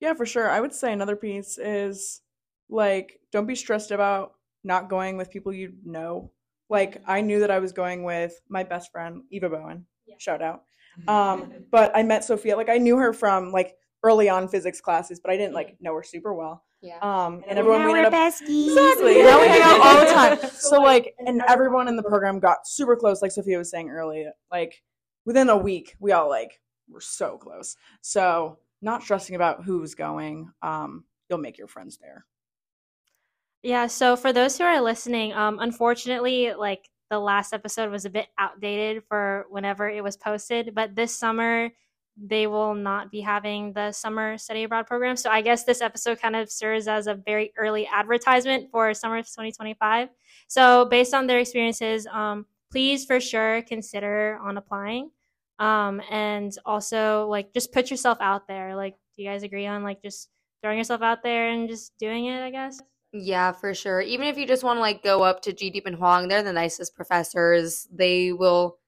Yeah 0.00 0.14
for 0.14 0.26
sure. 0.26 0.48
I 0.48 0.60
would 0.60 0.74
say 0.74 0.92
another 0.92 1.16
piece 1.16 1.58
is 1.58 2.20
like 2.68 3.20
don't 3.32 3.46
be 3.46 3.54
stressed 3.54 3.90
about 3.90 4.34
not 4.64 4.90
going 4.90 5.16
with 5.16 5.30
people 5.30 5.52
you 5.52 5.72
know 5.84 6.30
like 6.68 7.02
i 7.06 7.20
knew 7.20 7.40
that 7.40 7.50
i 7.50 7.58
was 7.58 7.72
going 7.72 8.02
with 8.04 8.40
my 8.48 8.62
best 8.62 8.90
friend 8.92 9.22
eva 9.30 9.48
bowen 9.48 9.86
yeah. 10.06 10.14
shout 10.18 10.42
out 10.42 10.62
um, 11.06 11.52
but 11.70 11.92
I 11.94 12.02
met 12.02 12.24
Sophia, 12.24 12.56
like 12.56 12.68
I 12.68 12.78
knew 12.78 12.96
her 12.96 13.12
from 13.12 13.52
like 13.52 13.76
early 14.02 14.28
on 14.28 14.48
physics 14.48 14.80
classes, 14.80 15.20
but 15.20 15.30
I 15.30 15.36
didn't 15.36 15.54
like 15.54 15.76
know 15.80 15.94
her 15.94 16.02
super 16.02 16.34
well. 16.34 16.64
Yeah. 16.80 16.98
Um, 17.02 17.42
and 17.48 17.58
everyone 17.58 17.80
now 17.80 17.86
we 17.86 17.92
we're 17.92 17.98
ended 17.98 18.14
up 18.14 18.32
besties. 18.32 18.68
exactly. 18.68 19.22
Now 19.22 19.40
we 19.40 19.48
hang 19.48 19.62
out 19.62 19.80
all 19.80 20.00
the 20.00 20.12
time. 20.12 20.50
So 20.58 20.80
like, 20.80 21.14
and 21.18 21.42
everyone 21.48 21.88
in 21.88 21.96
the 21.96 22.02
program 22.02 22.38
got 22.38 22.66
super 22.66 22.96
close, 22.96 23.20
like 23.22 23.32
Sophia 23.32 23.58
was 23.58 23.70
saying 23.70 23.90
earlier. 23.90 24.30
Like 24.50 24.82
within 25.24 25.48
a 25.48 25.56
week, 25.56 25.94
we 26.00 26.12
all 26.12 26.28
like 26.28 26.60
were 26.88 27.00
so 27.00 27.36
close. 27.36 27.76
So 28.00 28.58
not 28.80 29.02
stressing 29.02 29.34
about 29.34 29.64
who's 29.64 29.94
going. 29.94 30.50
Um, 30.62 31.04
you'll 31.28 31.38
make 31.38 31.58
your 31.58 31.68
friends 31.68 31.98
there. 31.98 32.24
Yeah, 33.62 33.88
so 33.88 34.16
for 34.16 34.32
those 34.32 34.56
who 34.56 34.64
are 34.64 34.80
listening, 34.80 35.32
um, 35.32 35.58
unfortunately, 35.58 36.52
like 36.54 36.88
the 37.10 37.18
last 37.18 37.52
episode 37.52 37.90
was 37.90 38.04
a 38.04 38.10
bit 38.10 38.28
outdated 38.38 39.02
for 39.08 39.46
whenever 39.50 39.88
it 39.88 40.02
was 40.04 40.16
posted, 40.16 40.74
but 40.74 40.94
this 40.94 41.14
summer 41.14 41.70
they 42.20 42.46
will 42.48 42.74
not 42.74 43.10
be 43.12 43.20
having 43.20 43.72
the 43.72 43.92
summer 43.92 44.36
study 44.38 44.64
abroad 44.64 44.86
program. 44.86 45.16
So 45.16 45.30
I 45.30 45.40
guess 45.40 45.64
this 45.64 45.80
episode 45.80 46.20
kind 46.20 46.34
of 46.34 46.50
serves 46.50 46.88
as 46.88 47.06
a 47.06 47.14
very 47.14 47.52
early 47.56 47.86
advertisement 47.86 48.70
for 48.70 48.92
summer 48.92 49.18
2025. 49.18 50.08
So 50.48 50.86
based 50.86 51.14
on 51.14 51.26
their 51.26 51.38
experiences, 51.38 52.06
um, 52.08 52.46
please 52.72 53.04
for 53.04 53.20
sure 53.20 53.62
consider 53.62 54.38
on 54.42 54.56
applying. 54.56 55.10
Um, 55.60 56.02
and 56.10 56.52
also 56.66 57.28
like 57.28 57.52
just 57.52 57.72
put 57.72 57.90
yourself 57.90 58.18
out 58.20 58.48
there. 58.48 58.74
Like, 58.74 58.94
do 59.16 59.22
you 59.22 59.28
guys 59.28 59.42
agree 59.44 59.66
on 59.66 59.84
like 59.84 60.02
just 60.02 60.28
throwing 60.62 60.78
yourself 60.78 61.02
out 61.02 61.22
there 61.22 61.50
and 61.50 61.68
just 61.68 61.96
doing 61.98 62.26
it? 62.26 62.42
I 62.42 62.50
guess. 62.50 62.80
Yeah, 63.12 63.52
for 63.52 63.74
sure. 63.74 64.00
Even 64.00 64.26
if 64.26 64.36
you 64.36 64.46
just 64.46 64.62
want 64.62 64.76
to 64.76 64.80
like 64.80 65.02
go 65.02 65.22
up 65.22 65.40
to 65.42 65.52
GDP 65.52 65.86
and 65.86 65.96
Huang, 65.96 66.28
they're 66.28 66.42
the 66.42 66.52
nicest 66.52 66.94
professors. 66.94 67.88
They 67.90 68.32
will, 68.32 68.78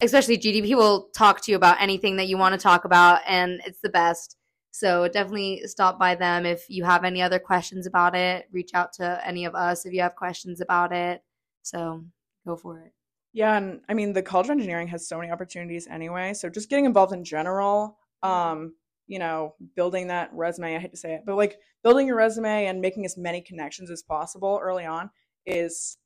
especially 0.00 0.38
GDP, 0.38 0.76
will 0.76 1.08
talk 1.14 1.40
to 1.42 1.50
you 1.50 1.56
about 1.56 1.80
anything 1.80 2.16
that 2.16 2.28
you 2.28 2.38
want 2.38 2.54
to 2.54 2.60
talk 2.60 2.84
about, 2.84 3.20
and 3.26 3.60
it's 3.66 3.80
the 3.80 3.88
best. 3.88 4.36
So 4.70 5.08
definitely 5.08 5.62
stop 5.64 5.98
by 5.98 6.14
them 6.14 6.44
if 6.44 6.66
you 6.68 6.84
have 6.84 7.02
any 7.02 7.22
other 7.22 7.38
questions 7.38 7.86
about 7.86 8.14
it. 8.14 8.46
Reach 8.52 8.70
out 8.74 8.92
to 8.94 9.20
any 9.26 9.46
of 9.46 9.54
us 9.54 9.86
if 9.86 9.92
you 9.92 10.02
have 10.02 10.14
questions 10.14 10.60
about 10.60 10.92
it. 10.92 11.22
So 11.62 12.04
go 12.46 12.56
for 12.56 12.80
it. 12.80 12.92
Yeah, 13.32 13.56
and 13.56 13.80
I 13.88 13.94
mean 13.94 14.12
the 14.12 14.22
College 14.22 14.46
of 14.46 14.50
Engineering 14.52 14.88
has 14.88 15.08
so 15.08 15.18
many 15.18 15.30
opportunities 15.32 15.88
anyway. 15.88 16.34
So 16.34 16.48
just 16.48 16.70
getting 16.70 16.84
involved 16.84 17.12
in 17.12 17.24
general, 17.24 17.98
um, 18.22 18.74
you 19.06 19.18
know, 19.18 19.54
building 19.74 20.08
that 20.08 20.30
resume, 20.32 20.74
I 20.74 20.78
hate 20.78 20.90
to 20.90 20.96
say 20.96 21.14
it, 21.14 21.22
but 21.26 21.36
like 21.36 21.58
building 21.82 22.06
your 22.06 22.16
resume 22.16 22.66
and 22.66 22.80
making 22.80 23.04
as 23.04 23.16
many 23.16 23.40
connections 23.40 23.90
as 23.90 24.02
possible 24.02 24.58
early 24.62 24.84
on 24.84 25.10
is, 25.46 25.98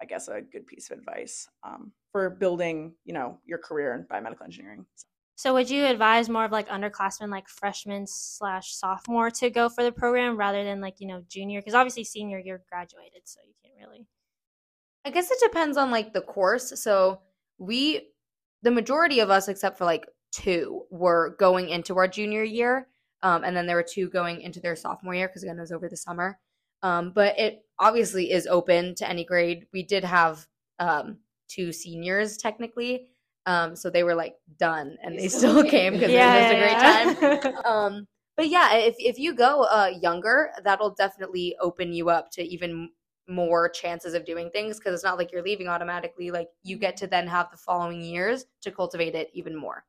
I 0.00 0.04
guess, 0.04 0.28
a 0.28 0.40
good 0.40 0.66
piece 0.66 0.90
of 0.90 0.98
advice 0.98 1.48
um, 1.64 1.92
for 2.12 2.30
building, 2.30 2.94
you 3.04 3.12
know, 3.14 3.38
your 3.44 3.58
career 3.58 3.94
in 3.94 4.04
biomedical 4.04 4.44
engineering. 4.44 4.86
So. 4.94 5.06
So 5.38 5.54
would 5.54 5.70
you 5.70 5.86
advise 5.86 6.28
more 6.28 6.44
of 6.44 6.50
like 6.50 6.68
underclassmen, 6.68 7.30
like 7.30 7.48
freshmen 7.48 8.08
slash 8.08 8.74
sophomore, 8.74 9.30
to 9.30 9.50
go 9.50 9.68
for 9.68 9.84
the 9.84 9.92
program 9.92 10.36
rather 10.36 10.64
than 10.64 10.80
like 10.80 10.96
you 10.98 11.06
know 11.06 11.22
junior? 11.28 11.60
Because 11.60 11.74
obviously 11.74 12.02
senior 12.02 12.40
you're 12.40 12.60
graduated, 12.68 13.22
so 13.22 13.38
you 13.46 13.54
can't 13.62 13.88
really. 13.88 14.08
I 15.04 15.10
guess 15.10 15.30
it 15.30 15.38
depends 15.40 15.76
on 15.76 15.92
like 15.92 16.12
the 16.12 16.22
course. 16.22 16.82
So 16.82 17.20
we, 17.56 18.08
the 18.62 18.72
majority 18.72 19.20
of 19.20 19.30
us, 19.30 19.46
except 19.46 19.78
for 19.78 19.84
like 19.84 20.06
two 20.32 20.82
were 20.90 21.36
going 21.38 21.68
into 21.68 21.96
our 21.96 22.08
junior 22.08 22.42
year. 22.42 22.88
Um, 23.22 23.44
and 23.44 23.56
then 23.56 23.66
there 23.66 23.76
were 23.76 23.82
two 23.82 24.08
going 24.08 24.42
into 24.42 24.60
their 24.60 24.76
sophomore 24.76 25.14
year 25.14 25.28
because 25.28 25.42
again 25.42 25.58
it 25.58 25.62
was 25.62 25.72
over 25.72 25.88
the 25.88 25.96
summer. 25.96 26.38
Um, 26.82 27.12
but 27.12 27.38
it 27.38 27.64
obviously 27.78 28.30
is 28.30 28.46
open 28.46 28.94
to 28.96 29.08
any 29.08 29.24
grade. 29.24 29.66
We 29.72 29.82
did 29.82 30.04
have 30.04 30.46
um, 30.78 31.18
two 31.48 31.72
seniors 31.72 32.36
technically, 32.36 33.08
um, 33.46 33.74
so 33.74 33.90
they 33.90 34.04
were 34.04 34.14
like 34.14 34.36
done, 34.58 34.96
and 35.02 35.18
they 35.18 35.28
still 35.28 35.64
came 35.64 35.94
because 35.94 36.10
yeah, 36.10 36.36
it 36.36 37.06
was 37.06 37.16
just 37.16 37.22
a 37.22 37.26
great 37.26 37.42
time. 37.42 37.64
um, 37.64 38.06
but 38.36 38.48
yeah, 38.48 38.74
if 38.74 38.94
if 38.98 39.18
you 39.18 39.34
go 39.34 39.62
uh, 39.62 39.90
younger, 40.00 40.50
that'll 40.62 40.94
definitely 40.94 41.56
open 41.60 41.92
you 41.92 42.10
up 42.10 42.30
to 42.32 42.42
even 42.42 42.90
more 43.26 43.68
chances 43.68 44.14
of 44.14 44.24
doing 44.24 44.50
things 44.50 44.78
because 44.78 44.94
it's 44.94 45.04
not 45.04 45.18
like 45.18 45.32
you're 45.32 45.42
leaving 45.42 45.68
automatically. 45.68 46.30
Like 46.30 46.48
you 46.62 46.76
get 46.78 46.96
to 46.98 47.06
then 47.06 47.26
have 47.26 47.50
the 47.50 47.56
following 47.56 48.00
years 48.00 48.46
to 48.62 48.70
cultivate 48.70 49.14
it 49.14 49.30
even 49.34 49.56
more. 49.56 49.84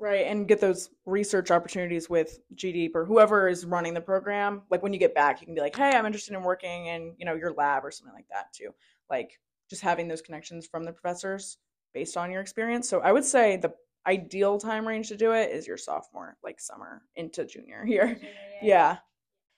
Right, 0.00 0.26
and 0.26 0.48
get 0.48 0.62
those 0.62 0.88
research 1.04 1.50
opportunities 1.50 2.08
with 2.08 2.40
GDeep 2.54 2.92
or 2.94 3.04
whoever 3.04 3.48
is 3.48 3.66
running 3.66 3.92
the 3.92 4.00
program. 4.00 4.62
Like 4.70 4.82
when 4.82 4.94
you 4.94 4.98
get 4.98 5.14
back, 5.14 5.40
you 5.40 5.46
can 5.46 5.54
be 5.54 5.60
like, 5.60 5.76
"Hey, 5.76 5.90
I'm 5.94 6.06
interested 6.06 6.34
in 6.34 6.42
working 6.42 6.86
in 6.86 7.14
you 7.18 7.26
know 7.26 7.34
your 7.34 7.52
lab 7.52 7.84
or 7.84 7.90
something 7.90 8.14
like 8.14 8.28
that 8.30 8.50
too." 8.54 8.70
Like 9.10 9.38
just 9.68 9.82
having 9.82 10.08
those 10.08 10.22
connections 10.22 10.66
from 10.66 10.84
the 10.84 10.92
professors 10.92 11.58
based 11.92 12.16
on 12.16 12.30
your 12.30 12.40
experience. 12.40 12.88
So 12.88 13.00
I 13.00 13.12
would 13.12 13.26
say 13.26 13.58
the 13.58 13.74
ideal 14.06 14.58
time 14.58 14.88
range 14.88 15.08
to 15.08 15.16
do 15.16 15.32
it 15.32 15.50
is 15.50 15.66
your 15.66 15.76
sophomore, 15.76 16.38
like 16.42 16.60
summer 16.60 17.02
into 17.16 17.44
junior 17.44 17.84
year. 17.86 18.18
yeah. 18.62 18.98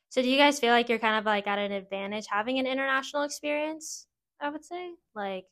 So 0.09 0.23
do 0.23 0.29
you 0.29 0.37
guys 0.37 0.59
feel 0.59 0.73
like 0.73 0.89
you're 0.89 0.99
kind 0.99 1.19
of 1.19 1.25
like 1.25 1.47
at 1.47 1.59
an 1.59 1.73
advantage 1.73 2.27
having 2.29 2.59
an 2.59 2.67
international 2.67 3.23
experience? 3.23 4.07
I 4.41 4.51
would 4.51 4.65
say, 4.65 4.91
like. 5.15 5.45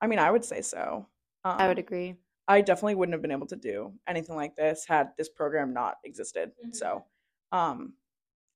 I 0.00 0.08
mean, 0.08 0.18
I 0.18 0.30
would 0.30 0.44
say 0.44 0.60
so. 0.60 1.06
Um, 1.44 1.56
I 1.58 1.68
would 1.68 1.78
agree. 1.78 2.16
I 2.46 2.60
definitely 2.60 2.96
wouldn't 2.96 3.14
have 3.14 3.22
been 3.22 3.32
able 3.32 3.46
to 3.46 3.56
do 3.56 3.92
anything 4.06 4.36
like 4.36 4.54
this 4.56 4.84
had 4.86 5.10
this 5.16 5.28
program 5.28 5.72
not 5.72 5.96
existed. 6.04 6.50
Mm-hmm. 6.50 6.72
So, 6.72 7.04
um, 7.52 7.94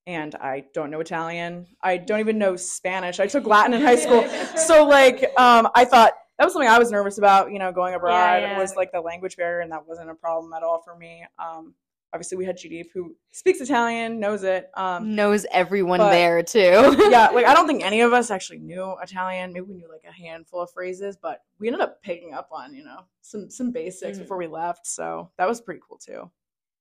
and 0.06 0.34
I 0.36 0.64
don't 0.74 0.90
know 0.90 1.00
Italian. 1.00 1.66
I 1.82 1.98
don't 1.98 2.20
even 2.20 2.38
know 2.38 2.56
Spanish. 2.56 3.20
I 3.20 3.26
took 3.26 3.46
Latin 3.46 3.74
in 3.74 3.82
high 3.82 3.96
school. 3.96 4.26
So, 4.58 4.84
like, 4.84 5.22
um, 5.38 5.68
I 5.74 5.84
thought 5.84 6.12
that 6.38 6.44
was 6.44 6.52
something 6.52 6.68
I 6.68 6.78
was 6.78 6.90
nervous 6.90 7.18
about, 7.18 7.52
you 7.52 7.58
know, 7.58 7.72
going 7.72 7.94
abroad 7.94 8.42
yeah, 8.42 8.52
yeah. 8.52 8.58
was 8.58 8.74
like 8.76 8.92
the 8.92 9.00
language 9.00 9.36
barrier, 9.36 9.60
and 9.60 9.72
that 9.72 9.86
wasn't 9.86 10.10
a 10.10 10.14
problem 10.14 10.52
at 10.52 10.62
all 10.62 10.82
for 10.82 10.96
me. 10.96 11.24
Um, 11.38 11.74
obviously 12.12 12.38
we 12.38 12.44
had 12.44 12.56
GD 12.56 12.86
who 12.92 13.14
speaks 13.30 13.60
Italian, 13.60 14.18
knows 14.20 14.42
it, 14.42 14.70
um, 14.74 15.14
knows 15.14 15.46
everyone 15.52 16.00
there 16.00 16.42
too. 16.42 16.58
yeah, 17.10 17.28
like 17.28 17.46
I 17.46 17.54
don't 17.54 17.66
think 17.66 17.84
any 17.84 18.00
of 18.00 18.12
us 18.12 18.30
actually 18.30 18.58
knew 18.58 18.94
Italian. 19.02 19.52
Maybe 19.52 19.66
we 19.66 19.74
knew 19.74 19.88
like 19.88 20.04
a 20.08 20.12
handful 20.12 20.60
of 20.60 20.70
phrases, 20.70 21.16
but 21.16 21.40
we 21.58 21.68
ended 21.68 21.82
up 21.82 22.02
picking 22.02 22.34
up 22.34 22.48
on 22.52 22.74
you 22.74 22.84
know 22.84 23.00
some 23.20 23.50
some 23.50 23.72
basics 23.72 24.12
mm-hmm. 24.12 24.22
before 24.22 24.38
we 24.38 24.46
left. 24.46 24.86
So 24.86 25.30
that 25.38 25.48
was 25.48 25.60
pretty 25.60 25.80
cool 25.86 25.98
too. 25.98 26.30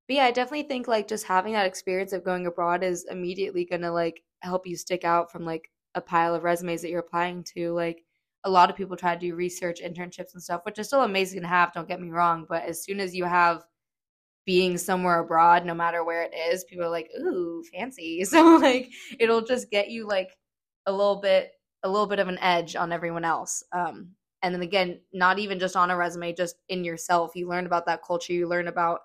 But 0.08 0.16
yeah, 0.16 0.26
I 0.26 0.32
definitely 0.32 0.68
think 0.68 0.88
like 0.88 1.08
just 1.08 1.26
having 1.26 1.54
that 1.54 1.66
experience 1.66 2.14
of 2.14 2.24
going 2.24 2.48
abroad 2.48 2.84
is 2.84 3.06
immediately 3.10 3.66
gonna 3.66 3.92
like 3.92 4.24
help 4.40 4.66
you 4.66 4.78
stick 4.78 5.04
out 5.04 5.32
from 5.32 5.46
like 5.46 5.70
a 5.96 6.02
pile 6.02 6.36
of 6.36 6.44
resumes 6.44 6.82
that 6.82 6.90
you're 6.90 7.00
applying 7.00 7.44
to. 7.56 7.74
Like 7.74 8.04
a 8.44 8.50
lot 8.50 8.70
of 8.70 8.78
people 8.78 8.96
try 8.96 9.14
to 9.14 9.20
do 9.20 9.36
research 9.36 9.82
internships 9.82 10.34
and 10.34 10.42
stuff, 10.42 10.62
which 10.64 10.80
is 10.80 10.88
still 10.88 11.04
amazing 11.04 11.42
to 11.42 11.48
have. 11.48 11.74
Don't 11.74 11.88
get 11.88 12.00
me 12.00 12.10
wrong, 12.10 12.46
but 12.48 12.64
as 12.64 12.82
soon 12.82 13.02
as 13.02 13.14
you 13.14 13.26
have 13.26 13.66
being 14.48 14.78
somewhere 14.80 15.20
abroad, 15.20 15.66
no 15.66 15.76
matter 15.76 16.04
where 16.06 16.24
it 16.24 16.34
is, 16.34 16.64
people 16.64 16.86
are 16.86 16.90
like, 16.90 17.12
ooh, 17.20 17.64
fancy. 17.74 18.24
So 18.26 18.56
like 18.56 18.90
it'll 19.20 19.42
just 19.44 19.70
get 19.70 19.90
you 19.92 20.08
like 20.08 20.36
a 20.88 20.92
little 20.92 21.18
bit 21.22 21.52
a 21.84 21.90
little 21.90 22.08
bit 22.08 22.20
of 22.20 22.30
an 22.30 22.40
edge 22.40 22.76
on 22.76 22.92
everyone 22.92 23.26
else. 23.26 23.64
Um, 23.74 24.12
and 24.42 24.56
then 24.56 24.62
again, 24.64 25.02
not 25.14 25.38
even 25.40 25.60
just 25.60 25.76
on 25.76 25.92
a 25.92 25.98
resume, 25.98 26.34
just 26.34 26.56
in 26.70 26.84
yourself. 26.86 27.36
You 27.36 27.48
learn 27.50 27.68
about 27.68 27.86
that 27.88 28.02
culture, 28.04 28.34
you 28.34 28.48
learn 28.48 28.68
about 28.68 29.02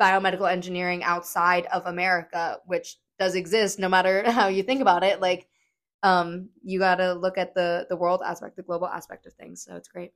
biomedical 0.00 0.50
engineering 0.50 1.02
outside 1.04 1.66
of 1.66 1.86
America, 1.86 2.58
which 2.66 2.96
does 3.18 3.34
exist 3.34 3.78
no 3.78 3.88
matter 3.88 4.28
how 4.30 4.48
you 4.48 4.62
think 4.62 4.80
about 4.80 5.04
it. 5.04 5.20
Like 5.20 5.48
um, 6.02 6.50
you 6.62 6.78
got 6.80 6.96
to 6.96 7.14
look 7.14 7.38
at 7.38 7.54
the 7.54 7.86
the 7.88 7.96
world 7.96 8.22
aspect, 8.24 8.56
the 8.56 8.62
global 8.62 8.88
aspect 8.88 9.26
of 9.26 9.34
things. 9.34 9.62
So 9.64 9.76
it's 9.76 9.88
great. 9.88 10.12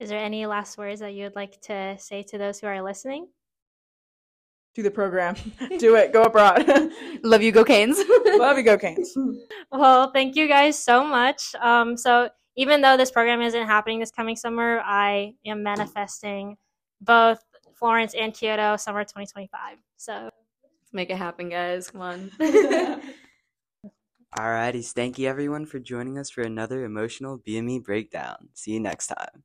Is 0.00 0.08
there 0.08 0.18
any 0.18 0.46
last 0.46 0.78
words 0.78 1.00
that 1.00 1.14
you 1.14 1.24
would 1.24 1.36
like 1.36 1.60
to 1.62 1.96
say 1.98 2.22
to 2.24 2.38
those 2.38 2.58
who 2.58 2.66
are 2.66 2.82
listening? 2.82 3.28
do 4.74 4.82
the 4.82 4.90
program. 4.90 5.34
do 5.78 5.96
it. 5.96 6.12
Go 6.12 6.22
abroad. 6.22 6.66
Love 7.22 7.42
you, 7.42 7.52
go 7.52 7.64
Canes. 7.64 7.98
Love 8.24 8.56
you, 8.56 8.62
go 8.62 8.78
Canes. 8.78 9.16
Well, 9.70 10.10
thank 10.12 10.36
you 10.36 10.46
guys 10.48 10.82
so 10.82 11.04
much. 11.04 11.54
Um, 11.60 11.96
so 11.96 12.30
even 12.56 12.80
though 12.80 12.96
this 12.96 13.10
program 13.10 13.42
isn't 13.42 13.66
happening 13.66 14.00
this 14.00 14.10
coming 14.10 14.36
summer, 14.36 14.80
I 14.84 15.34
am 15.44 15.62
manifesting 15.62 16.56
both 17.00 17.42
Florence 17.74 18.14
and 18.14 18.32
Kyoto 18.32 18.76
summer 18.76 19.02
2025. 19.02 19.78
So 19.96 20.12
Let's 20.12 20.92
make 20.92 21.10
it 21.10 21.16
happen, 21.16 21.48
guys. 21.48 21.90
Come 21.90 22.02
on. 22.02 22.30
Alrighty, 24.38 24.86
thank 24.92 25.18
you 25.18 25.28
everyone 25.28 25.66
for 25.66 25.80
joining 25.80 26.16
us 26.16 26.30
for 26.30 26.42
another 26.42 26.84
emotional 26.84 27.38
BME 27.38 27.82
breakdown. 27.82 28.48
See 28.54 28.70
you 28.72 28.80
next 28.80 29.08
time. 29.08 29.42